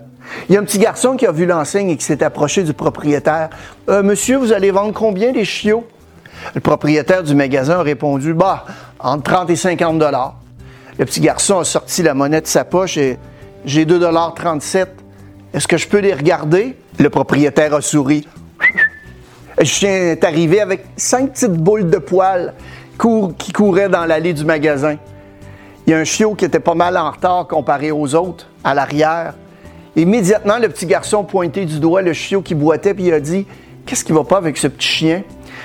Il 0.48 0.56
y 0.56 0.58
a 0.58 0.62
un 0.62 0.64
petit 0.64 0.80
garçon 0.80 1.16
qui 1.16 1.26
a 1.26 1.32
vu 1.32 1.46
l'enseigne 1.46 1.90
et 1.90 1.98
qui 1.98 2.06
s'est 2.06 2.24
approché 2.24 2.64
du 2.64 2.74
propriétaire. 2.74 3.50
Euh, 3.90 4.04
monsieur, 4.04 4.38
vous 4.38 4.54
allez 4.54 4.72
vendre 4.72 4.94
combien 4.94 5.32
les 5.32 5.46
chiots? 5.46 5.86
Le 6.54 6.62
propriétaire 6.62 7.24
du 7.24 7.36
magasin 7.36 7.80
a 7.80 7.84
répondu 7.84 8.34
Bah, 8.34 8.66
entre 9.00 9.24
30 9.24 9.50
et 9.50 9.56
50 9.56 10.00
dollars. 10.00 10.36
Le 10.98 11.06
petit 11.06 11.20
garçon 11.20 11.60
a 11.60 11.66
sorti 11.66 12.04
la 12.04 12.14
monnaie 12.14 12.42
de 12.42 12.48
sa 12.48 12.64
poche 12.64 12.98
et 12.98 13.18
j'ai 13.66 13.86
2,37 13.86 14.88
est-ce 15.56 15.70
que 15.70 15.78
je 15.78 15.88
peux 15.88 16.00
les 16.00 16.14
regarder? 16.14 16.76
Le 17.00 17.10
propriétaire 17.10 17.74
a 17.74 17.80
souri. 17.80 18.28
Le 19.58 19.64
chien 19.64 20.12
est 20.12 20.24
arrivé 20.26 20.60
avec 20.60 20.86
cinq 20.98 21.32
petites 21.32 21.54
boules 21.54 21.90
de 21.90 21.98
poils 21.98 22.54
qui 23.38 23.54
couraient 23.54 23.88
dans 23.88 24.06
l'allée 24.06 24.34
du 24.34 24.44
magasin. 24.44 24.98
Il 25.88 25.92
y 25.92 25.94
a 25.94 25.98
un 25.98 26.04
chiot 26.04 26.36
qui 26.36 26.44
était 26.44 26.60
pas 26.60 26.76
mal 26.76 26.98
en 26.98 27.10
retard 27.10 27.48
comparé 27.48 27.90
aux 27.90 28.16
autres, 28.16 28.50
à 28.66 28.74
l'arrière. 28.74 29.36
Immédiatement, 29.96 30.58
le 30.58 30.68
petit 30.68 30.88
garçon 30.88 31.24
pointé 31.24 31.64
du 31.64 31.80
doigt 31.80 32.02
le 32.02 32.12
chiot 32.12 32.42
qui 32.42 32.54
boitait, 32.54 32.94
puis 32.94 33.06
il 33.06 33.14
a 33.14 33.22
dit 33.22 33.48
Qu'est-ce 33.86 34.04
qui 34.04 34.12
va 34.12 34.26
pas 34.26 34.38
avec 34.38 34.58
ce 34.58 34.68
petit 34.68 34.88
chien 34.90 35.24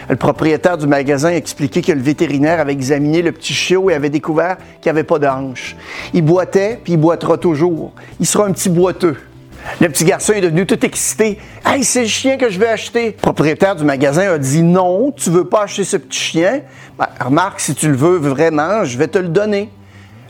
Le 0.09 0.17
propriétaire 0.17 0.79
du 0.79 0.87
magasin 0.87 1.29
a 1.29 1.35
expliqué 1.35 1.83
que 1.83 1.93
le 1.93 2.01
vétérinaire 2.01 2.61
avait 2.61 2.73
examiné 2.73 3.23
le 3.23 3.33
petit 3.33 3.53
chiot 3.53 3.91
et 3.91 3.95
avait 3.95 4.11
découvert 4.11 4.57
qu'il 4.81 4.93
n'y 4.93 4.99
avait 4.99 5.05
pas 5.05 5.19
d'anche. 5.19 5.77
Il 6.13 6.23
boitait, 6.23 6.81
puis 6.83 6.95
il 6.95 6.99
boitera 6.99 7.39
toujours. 7.39 7.93
Il 8.19 8.27
sera 8.27 8.47
un 8.47 8.53
petit 8.53 8.69
boiteux. 8.69 9.17
Le 9.81 9.89
petit 9.89 10.05
garçon 10.05 10.33
est 10.33 10.41
devenu 10.41 10.67
tout 10.67 10.85
excité. 10.85 11.39
Hey, 11.65 11.85
c'est 11.85 12.03
le 12.03 12.09
chien 12.09 12.37
que 12.37 12.51
je 12.51 12.59
vais 12.59 12.69
acheter. 12.69 13.07
Le 13.07 13.23
propriétaire 13.23 13.77
du 13.77 13.85
magasin 13.85 14.33
a 14.33 14.39
dit 14.39 14.63
non, 14.63 15.13
tu 15.13 15.31
veux 15.31 15.45
pas 15.45 15.65
acheter 15.65 15.85
ce 15.85 15.97
petit 15.97 16.19
chien? 16.19 16.61
Ben, 16.99 17.09
remarque, 17.25 17.61
si 17.61 17.75
tu 17.75 17.89
le 17.89 17.97
veux 17.97 18.17
vraiment, 18.17 18.85
je 18.85 18.97
vais 18.99 19.09
te 19.09 19.19
le 19.19 19.29
donner. 19.29 19.71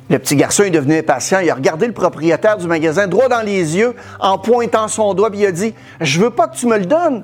Le 0.09 0.19
petit 0.19 0.35
garçon 0.35 0.65
est 0.65 0.71
devenu 0.71 0.99
impatient. 0.99 1.39
Il 1.39 1.51
a 1.51 1.55
regardé 1.55 1.87
le 1.87 1.93
propriétaire 1.93 2.57
du 2.57 2.67
magasin 2.67 3.07
droit 3.07 3.29
dans 3.29 3.43
les 3.43 3.77
yeux 3.77 3.95
en 4.19 4.39
pointant 4.39 4.89
son 4.89 5.15
doigt, 5.15 5.31
puis 5.31 5.41
il 5.41 5.47
a 5.47 5.53
dit 5.53 5.73
Je 6.01 6.21
veux 6.21 6.31
pas 6.31 6.49
que 6.49 6.57
tu 6.57 6.67
me 6.67 6.77
le 6.77 6.87
donnes. 6.87 7.23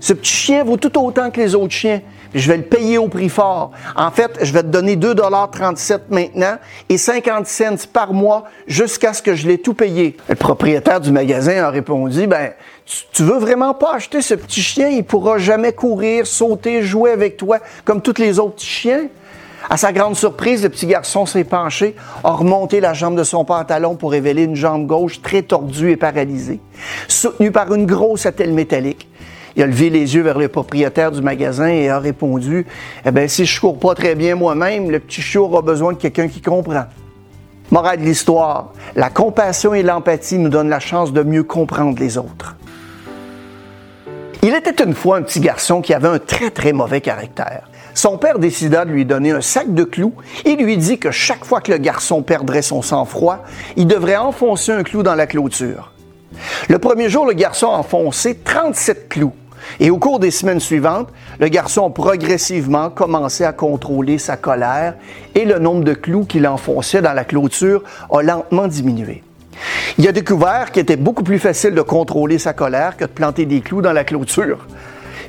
Ce 0.00 0.12
petit 0.12 0.32
chien 0.32 0.64
vaut 0.64 0.76
tout 0.76 0.96
autant 0.98 1.30
que 1.30 1.40
les 1.40 1.54
autres 1.54 1.72
chiens 1.72 2.00
je 2.34 2.48
vais 2.48 2.58
le 2.58 2.62
payer 2.62 2.98
au 2.98 3.08
prix 3.08 3.28
fort. 3.28 3.72
En 3.96 4.10
fait, 4.10 4.38
je 4.42 4.52
vais 4.52 4.62
te 4.62 4.68
donner 4.68 4.96
2,37 4.96 6.00
maintenant 6.10 6.56
et 6.88 6.98
50 6.98 7.46
cents 7.46 7.86
par 7.92 8.12
mois 8.12 8.44
jusqu'à 8.66 9.12
ce 9.12 9.22
que 9.22 9.34
je 9.34 9.46
l'ai 9.48 9.58
tout 9.58 9.74
payé. 9.74 10.16
Le 10.28 10.34
propriétaire 10.34 11.00
du 11.00 11.10
magasin 11.10 11.64
a 11.64 11.70
répondu, 11.70 12.26
ben, 12.26 12.52
tu, 13.12 13.22
veux 13.22 13.38
vraiment 13.38 13.74
pas 13.74 13.94
acheter 13.94 14.22
ce 14.22 14.34
petit 14.34 14.62
chien? 14.62 14.88
Il 14.88 15.04
pourra 15.04 15.38
jamais 15.38 15.72
courir, 15.72 16.26
sauter, 16.26 16.82
jouer 16.82 17.10
avec 17.10 17.36
toi 17.36 17.58
comme 17.84 18.02
tous 18.02 18.18
les 18.18 18.38
autres 18.38 18.62
chiens. 18.62 19.08
À 19.70 19.76
sa 19.76 19.92
grande 19.92 20.16
surprise, 20.16 20.62
le 20.62 20.68
petit 20.68 20.86
garçon 20.86 21.26
s'est 21.26 21.44
penché, 21.44 21.96
a 22.24 22.30
remonté 22.30 22.80
la 22.80 22.94
jambe 22.94 23.18
de 23.18 23.24
son 23.24 23.44
pantalon 23.44 23.96
pour 23.96 24.12
révéler 24.12 24.44
une 24.44 24.54
jambe 24.54 24.86
gauche 24.86 25.20
très 25.20 25.42
tordue 25.42 25.90
et 25.90 25.96
paralysée, 25.96 26.60
soutenue 27.08 27.50
par 27.50 27.74
une 27.74 27.84
grosse 27.84 28.24
attelle 28.24 28.52
métallique. 28.52 29.08
Il 29.58 29.64
a 29.64 29.66
levé 29.66 29.90
les 29.90 30.14
yeux 30.14 30.22
vers 30.22 30.38
le 30.38 30.46
propriétaire 30.46 31.10
du 31.10 31.20
magasin 31.20 31.66
et 31.66 31.88
a 31.88 31.98
répondu 31.98 32.64
Eh 33.04 33.10
bien, 33.10 33.26
si 33.26 33.44
je 33.44 33.60
cours 33.60 33.76
pas 33.76 33.96
très 33.96 34.14
bien 34.14 34.36
moi-même, 34.36 34.88
le 34.88 35.00
petit 35.00 35.20
chiot 35.20 35.46
aura 35.46 35.62
besoin 35.62 35.94
de 35.94 35.98
quelqu'un 35.98 36.28
qui 36.28 36.40
comprend. 36.40 36.84
Morale 37.72 37.98
de 37.98 38.04
l'histoire 38.04 38.72
la 38.94 39.10
compassion 39.10 39.74
et 39.74 39.82
l'empathie 39.82 40.38
nous 40.38 40.48
donnent 40.48 40.68
la 40.68 40.78
chance 40.78 41.12
de 41.12 41.24
mieux 41.24 41.42
comprendre 41.42 41.98
les 41.98 42.18
autres. 42.18 42.54
Il 44.44 44.54
était 44.54 44.80
une 44.84 44.94
fois 44.94 45.16
un 45.16 45.22
petit 45.22 45.40
garçon 45.40 45.80
qui 45.80 45.92
avait 45.92 46.06
un 46.06 46.20
très 46.20 46.52
très 46.52 46.72
mauvais 46.72 47.00
caractère. 47.00 47.68
Son 47.94 48.16
père 48.16 48.38
décida 48.38 48.84
de 48.84 48.92
lui 48.92 49.04
donner 49.04 49.32
un 49.32 49.40
sac 49.40 49.74
de 49.74 49.82
clous 49.82 50.14
et 50.44 50.54
lui 50.54 50.76
dit 50.76 51.00
que 51.00 51.10
chaque 51.10 51.44
fois 51.44 51.60
que 51.60 51.72
le 51.72 51.78
garçon 51.78 52.22
perdrait 52.22 52.62
son 52.62 52.80
sang-froid, 52.80 53.42
il 53.74 53.88
devrait 53.88 54.18
enfoncer 54.18 54.70
un 54.70 54.84
clou 54.84 55.02
dans 55.02 55.16
la 55.16 55.26
clôture. 55.26 55.90
Le 56.68 56.78
premier 56.78 57.08
jour, 57.08 57.26
le 57.26 57.32
garçon 57.32 57.66
a 57.66 57.78
enfoncé 57.78 58.36
37 58.36 59.08
clous. 59.08 59.32
Et 59.80 59.90
au 59.90 59.98
cours 59.98 60.18
des 60.18 60.30
semaines 60.30 60.60
suivantes, 60.60 61.08
le 61.38 61.48
garçon 61.48 61.86
a 61.86 61.90
progressivement 61.90 62.90
commencé 62.90 63.44
à 63.44 63.52
contrôler 63.52 64.18
sa 64.18 64.36
colère 64.36 64.94
et 65.34 65.44
le 65.44 65.58
nombre 65.58 65.84
de 65.84 65.94
clous 65.94 66.24
qu'il 66.24 66.46
enfonçait 66.46 67.02
dans 67.02 67.12
la 67.12 67.24
clôture 67.24 67.82
a 68.10 68.22
lentement 68.22 68.66
diminué. 68.66 69.22
Il 69.98 70.06
a 70.06 70.12
découvert 70.12 70.70
qu'il 70.70 70.82
était 70.82 70.96
beaucoup 70.96 71.24
plus 71.24 71.38
facile 71.38 71.74
de 71.74 71.82
contrôler 71.82 72.38
sa 72.38 72.52
colère 72.52 72.96
que 72.96 73.04
de 73.04 73.10
planter 73.10 73.46
des 73.46 73.60
clous 73.60 73.82
dans 73.82 73.92
la 73.92 74.04
clôture. 74.04 74.66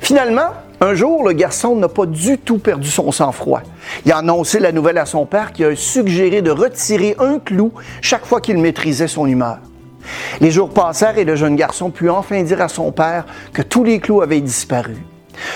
Finalement, 0.00 0.50
un 0.80 0.94
jour, 0.94 1.26
le 1.26 1.32
garçon 1.32 1.76
n'a 1.76 1.88
pas 1.88 2.06
du 2.06 2.38
tout 2.38 2.58
perdu 2.58 2.88
son 2.88 3.12
sang-froid. 3.12 3.62
Il 4.06 4.12
a 4.12 4.18
annoncé 4.18 4.58
la 4.58 4.72
nouvelle 4.72 4.98
à 4.98 5.06
son 5.06 5.26
père 5.26 5.52
qui 5.52 5.64
a 5.64 5.76
suggéré 5.76 6.40
de 6.40 6.50
retirer 6.50 7.16
un 7.18 7.38
clou 7.38 7.72
chaque 8.00 8.24
fois 8.24 8.40
qu'il 8.40 8.58
maîtrisait 8.58 9.08
son 9.08 9.26
humeur. 9.26 9.58
Les 10.40 10.50
jours 10.50 10.70
passèrent 10.70 11.18
et 11.18 11.24
le 11.24 11.36
jeune 11.36 11.56
garçon 11.56 11.90
put 11.90 12.08
enfin 12.08 12.42
dire 12.42 12.60
à 12.60 12.68
son 12.68 12.92
père 12.92 13.26
que 13.52 13.62
tous 13.62 13.84
les 13.84 14.00
clous 14.00 14.22
avaient 14.22 14.40
disparu. 14.40 14.96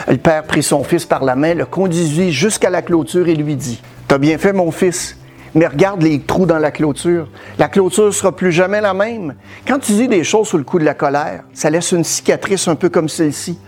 Le 0.09 0.17
père 0.17 0.45
prit 0.45 0.63
son 0.63 0.85
fils 0.85 1.05
par 1.05 1.25
la 1.25 1.37
main, 1.37 1.55
le 1.55 1.67
conduisit 1.67 2.33
jusqu'à 2.33 2.71
la 2.71 2.83
clôture 2.83 3.29
et 3.29 3.35
lui 3.35 3.57
dit 3.57 3.83
T'as 4.09 4.19
bien 4.19 4.39
fait, 4.39 4.53
mon 4.53 4.71
fils. 4.71 5.17
Mais 5.55 5.67
regarde 5.67 6.03
les 6.03 6.21
trous 6.21 6.47
dans 6.47 6.59
la 6.59 6.73
clôture. 6.73 7.29
La 7.59 7.69
clôture 7.69 8.13
sera 8.13 8.35
plus 8.35 8.51
jamais 8.51 8.81
la 8.81 8.93
même. 8.93 9.35
Quand 9.67 9.79
tu 9.79 9.93
dis 9.93 10.09
des 10.09 10.25
choses 10.25 10.49
sous 10.49 10.59
le 10.59 10.65
coup 10.65 10.81
de 10.81 10.85
la 10.85 10.95
colère, 10.95 11.45
ça 11.53 11.71
laisse 11.71 11.93
une 11.93 12.03
cicatrice 12.03 12.67
un 12.67 12.75
peu 12.75 12.89
comme 12.89 13.09
celle-ci. 13.09 13.59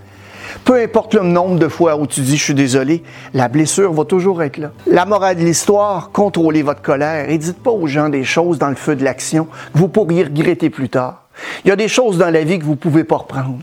Peu 0.65 0.83
importe 0.83 1.15
le 1.15 1.23
nombre 1.23 1.59
de 1.59 1.69
fois 1.69 1.97
où 1.97 2.07
tu 2.07 2.21
dis 2.21 2.37
je 2.37 2.45
suis 2.45 2.55
désolé, 2.55 3.03
la 3.35 3.49
blessure 3.49 3.93
va 3.93 4.05
toujours 4.05 4.43
être 4.43 4.59
là. 4.59 4.73
La 4.87 5.05
morale 5.05 5.37
de 5.37 5.45
l'histoire, 5.45 6.11
contrôlez 6.13 6.63
votre 6.63 6.83
colère 6.83 7.31
et 7.31 7.39
dites 7.39 7.63
pas 7.63 7.71
aux 7.71 7.87
gens 7.87 8.09
des 8.09 8.25
choses 8.25 8.59
dans 8.59 8.69
le 8.69 8.75
feu 8.75 8.97
de 8.97 9.05
l'action 9.05 9.45
que 9.45 9.79
vous 9.79 9.89
pourriez 9.89 10.25
regretter 10.25 10.71
plus 10.71 10.89
tard. 10.89 11.23
Il 11.65 11.69
y 11.69 11.71
a 11.71 11.77
des 11.77 11.89
choses 11.89 12.19
dans 12.19 12.31
la 12.31 12.45
vie 12.45 12.59
que 12.59 12.65
vous 12.65 12.77
pouvez 12.77 13.05
pas 13.05 13.17
reprendre. 13.17 13.59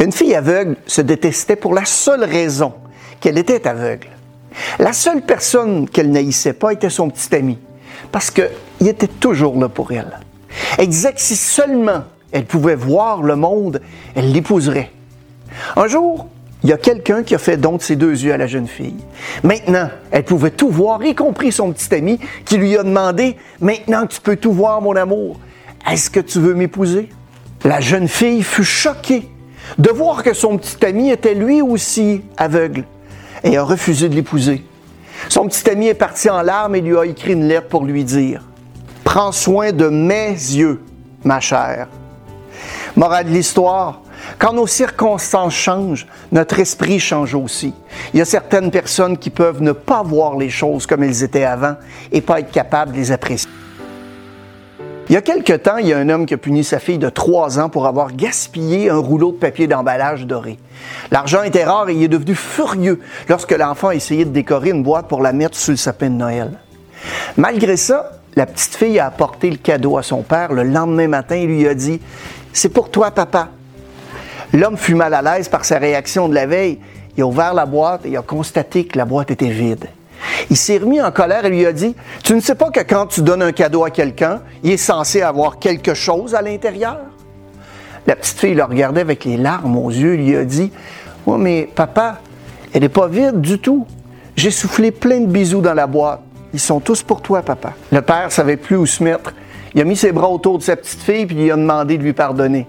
Une 0.00 0.12
fille 0.12 0.34
aveugle 0.34 0.76
se 0.86 1.00
détestait 1.00 1.56
pour 1.56 1.74
la 1.74 1.84
seule 1.84 2.24
raison 2.24 2.72
qu'elle 3.20 3.38
était 3.38 3.66
aveugle. 3.66 4.08
La 4.78 4.92
seule 4.92 5.22
personne 5.22 5.88
qu'elle 5.88 6.10
n'haïssait 6.10 6.52
pas 6.52 6.72
était 6.72 6.90
son 6.90 7.10
petit 7.10 7.34
ami, 7.34 7.58
parce 8.12 8.30
qu'il 8.30 8.86
était 8.86 9.08
toujours 9.08 9.58
là 9.58 9.68
pour 9.68 9.92
elle. 9.92 10.18
Elle 10.78 10.92
si 10.92 11.36
seulement 11.36 12.04
elle 12.32 12.44
pouvait 12.44 12.74
voir 12.74 13.22
le 13.22 13.36
monde, 13.36 13.80
elle 14.14 14.32
l'épouserait. 14.32 14.90
Un 15.76 15.86
jour, 15.86 16.28
il 16.62 16.70
y 16.70 16.72
a 16.72 16.76
quelqu'un 16.76 17.22
qui 17.22 17.34
a 17.34 17.38
fait 17.38 17.56
don 17.56 17.76
de 17.76 17.82
ses 17.82 17.96
deux 17.96 18.24
yeux 18.24 18.32
à 18.32 18.36
la 18.36 18.46
jeune 18.46 18.66
fille. 18.66 18.96
Maintenant, 19.44 19.90
elle 20.10 20.24
pouvait 20.24 20.50
tout 20.50 20.70
voir, 20.70 21.04
y 21.04 21.14
compris 21.14 21.52
son 21.52 21.72
petit 21.72 21.94
ami 21.94 22.18
qui 22.44 22.56
lui 22.56 22.76
a 22.76 22.82
demandé 22.82 23.36
Maintenant 23.60 24.06
que 24.06 24.14
tu 24.14 24.20
peux 24.20 24.36
tout 24.36 24.52
voir, 24.52 24.80
mon 24.80 24.96
amour, 24.96 25.38
est-ce 25.90 26.10
que 26.10 26.20
tu 26.20 26.40
veux 26.40 26.54
m'épouser 26.54 27.08
La 27.64 27.80
jeune 27.80 28.08
fille 28.08 28.42
fut 28.42 28.64
choquée 28.64 29.28
de 29.78 29.90
voir 29.90 30.22
que 30.22 30.32
son 30.32 30.58
petit 30.58 30.84
ami 30.84 31.10
était 31.10 31.34
lui 31.34 31.62
aussi 31.62 32.22
aveugle 32.36 32.84
et 33.44 33.56
a 33.56 33.62
refusé 33.62 34.08
de 34.08 34.14
l'épouser. 34.14 34.64
Son 35.28 35.46
petit 35.46 35.68
ami 35.70 35.88
est 35.88 35.94
parti 35.94 36.28
en 36.28 36.42
larmes 36.42 36.74
et 36.74 36.80
lui 36.80 36.96
a 36.96 37.04
écrit 37.04 37.32
une 37.32 37.46
lettre 37.46 37.68
pour 37.68 37.84
lui 37.84 38.04
dire 38.04 38.42
Prends 39.04 39.32
soin 39.32 39.72
de 39.72 39.88
mes 39.88 40.30
yeux, 40.30 40.82
ma 41.24 41.40
chère. 41.40 41.88
Morale 42.98 43.26
de 43.26 43.30
l'histoire, 43.30 44.00
quand 44.40 44.52
nos 44.52 44.66
circonstances 44.66 45.54
changent, 45.54 46.04
notre 46.32 46.58
esprit 46.58 46.98
change 46.98 47.32
aussi. 47.32 47.72
Il 48.12 48.18
y 48.18 48.20
a 48.20 48.24
certaines 48.24 48.72
personnes 48.72 49.16
qui 49.16 49.30
peuvent 49.30 49.62
ne 49.62 49.70
pas 49.70 50.02
voir 50.02 50.36
les 50.36 50.50
choses 50.50 50.84
comme 50.84 51.04
elles 51.04 51.22
étaient 51.22 51.44
avant 51.44 51.76
et 52.10 52.20
pas 52.20 52.40
être 52.40 52.50
capables 52.50 52.90
de 52.90 52.96
les 52.96 53.12
apprécier. 53.12 53.48
Il 55.08 55.12
y 55.12 55.16
a 55.16 55.22
quelque 55.22 55.52
temps, 55.52 55.76
il 55.76 55.86
y 55.86 55.92
a 55.92 55.98
un 55.98 56.08
homme 56.08 56.26
qui 56.26 56.34
a 56.34 56.38
puni 56.38 56.64
sa 56.64 56.80
fille 56.80 56.98
de 56.98 57.08
trois 57.08 57.60
ans 57.60 57.68
pour 57.68 57.86
avoir 57.86 58.16
gaspillé 58.16 58.90
un 58.90 58.98
rouleau 58.98 59.30
de 59.30 59.36
papier 59.36 59.68
d'emballage 59.68 60.26
doré. 60.26 60.58
L'argent 61.12 61.44
était 61.44 61.62
rare 61.62 61.88
et 61.88 61.94
il 61.94 62.02
est 62.02 62.08
devenu 62.08 62.34
furieux 62.34 62.98
lorsque 63.28 63.52
l'enfant 63.52 63.90
a 63.90 63.94
essayé 63.94 64.24
de 64.24 64.30
décorer 64.30 64.70
une 64.70 64.82
boîte 64.82 65.06
pour 65.06 65.22
la 65.22 65.32
mettre 65.32 65.56
sous 65.56 65.70
le 65.70 65.76
sapin 65.76 66.10
de 66.10 66.16
Noël. 66.16 66.58
Malgré 67.36 67.76
ça, 67.76 68.18
la 68.38 68.46
petite 68.46 68.76
fille 68.76 68.98
a 68.98 69.06
apporté 69.06 69.50
le 69.50 69.56
cadeau 69.56 69.98
à 69.98 70.02
son 70.02 70.22
père 70.22 70.52
le 70.52 70.62
lendemain 70.62 71.08
matin 71.08 71.36
et 71.36 71.46
lui 71.46 71.66
a 71.66 71.74
dit 71.74 72.00
C'est 72.58 72.70
pour 72.70 72.90
toi, 72.90 73.12
papa. 73.12 73.50
L'homme 74.52 74.76
fut 74.76 74.96
mal 74.96 75.14
à 75.14 75.22
l'aise 75.22 75.48
par 75.48 75.64
sa 75.64 75.78
réaction 75.78 76.28
de 76.28 76.34
la 76.34 76.44
veille. 76.44 76.80
Il 77.16 77.22
a 77.22 77.26
ouvert 77.28 77.54
la 77.54 77.66
boîte 77.66 78.04
et 78.04 78.16
a 78.16 78.22
constaté 78.22 78.84
que 78.84 78.98
la 78.98 79.04
boîte 79.04 79.30
était 79.30 79.50
vide. 79.50 79.84
Il 80.50 80.56
s'est 80.56 80.78
remis 80.78 81.00
en 81.00 81.12
colère 81.12 81.44
et 81.44 81.50
lui 81.50 81.64
a 81.64 81.72
dit, 81.72 81.94
Tu 82.24 82.34
ne 82.34 82.40
sais 82.40 82.56
pas 82.56 82.70
que 82.70 82.80
quand 82.80 83.06
tu 83.06 83.22
donnes 83.22 83.42
un 83.42 83.52
cadeau 83.52 83.84
à 83.84 83.90
quelqu'un, 83.90 84.40
il 84.64 84.72
est 84.72 84.76
censé 84.76 85.22
avoir 85.22 85.60
quelque 85.60 85.94
chose 85.94 86.34
à 86.34 86.42
l'intérieur? 86.42 86.98
La 88.08 88.16
petite 88.16 88.40
fille 88.40 88.54
le 88.54 88.64
regardait 88.64 89.02
avec 89.02 89.24
les 89.24 89.36
larmes 89.36 89.76
aux 89.76 89.90
yeux 89.90 90.14
et 90.14 90.16
lui 90.16 90.34
a 90.34 90.44
dit, 90.44 90.72
Oui, 91.26 91.38
mais 91.38 91.70
papa, 91.72 92.20
elle 92.74 92.80
n'est 92.80 92.88
pas 92.88 93.06
vide 93.06 93.40
du 93.40 93.60
tout. 93.60 93.86
J'ai 94.34 94.50
soufflé 94.50 94.90
plein 94.90 95.20
de 95.20 95.26
bisous 95.26 95.60
dans 95.60 95.74
la 95.74 95.86
boîte. 95.86 96.22
Ils 96.52 96.58
sont 96.58 96.80
tous 96.80 97.04
pour 97.04 97.22
toi, 97.22 97.40
papa. 97.42 97.74
Le 97.92 98.02
père 98.02 98.32
savait 98.32 98.56
plus 98.56 98.74
où 98.74 98.84
se 98.84 99.04
mettre. 99.04 99.32
Il 99.74 99.80
a 99.80 99.84
mis 99.84 99.96
ses 99.96 100.12
bras 100.12 100.28
autour 100.28 100.58
de 100.58 100.62
sa 100.62 100.76
petite 100.76 101.00
fille 101.00 101.26
puis 101.26 101.36
il 101.36 101.50
a 101.50 101.56
demandé 101.56 101.98
de 101.98 102.02
lui 102.02 102.12
pardonner. 102.12 102.66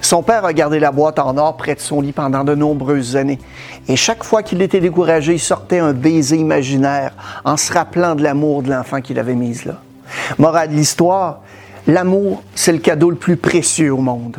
Son 0.00 0.22
père 0.22 0.44
a 0.44 0.52
gardé 0.52 0.80
la 0.80 0.90
boîte 0.90 1.18
en 1.18 1.36
or 1.36 1.56
près 1.56 1.74
de 1.74 1.80
son 1.80 2.00
lit 2.00 2.12
pendant 2.12 2.44
de 2.44 2.54
nombreuses 2.54 3.16
années. 3.16 3.38
Et 3.88 3.96
chaque 3.96 4.24
fois 4.24 4.42
qu'il 4.42 4.60
était 4.62 4.80
découragé, 4.80 5.34
il 5.34 5.40
sortait 5.40 5.78
un 5.78 5.92
baiser 5.92 6.36
imaginaire 6.36 7.12
en 7.44 7.56
se 7.56 7.72
rappelant 7.72 8.14
de 8.14 8.22
l'amour 8.22 8.62
de 8.62 8.70
l'enfant 8.70 9.00
qu'il 9.00 9.18
avait 9.18 9.34
mis 9.34 9.60
là. 9.64 9.80
Morale 10.38 10.70
de 10.70 10.74
l'histoire, 10.74 11.40
l'amour, 11.86 12.42
c'est 12.54 12.72
le 12.72 12.78
cadeau 12.78 13.10
le 13.10 13.16
plus 13.16 13.36
précieux 13.36 13.92
au 13.92 13.98
monde. 13.98 14.38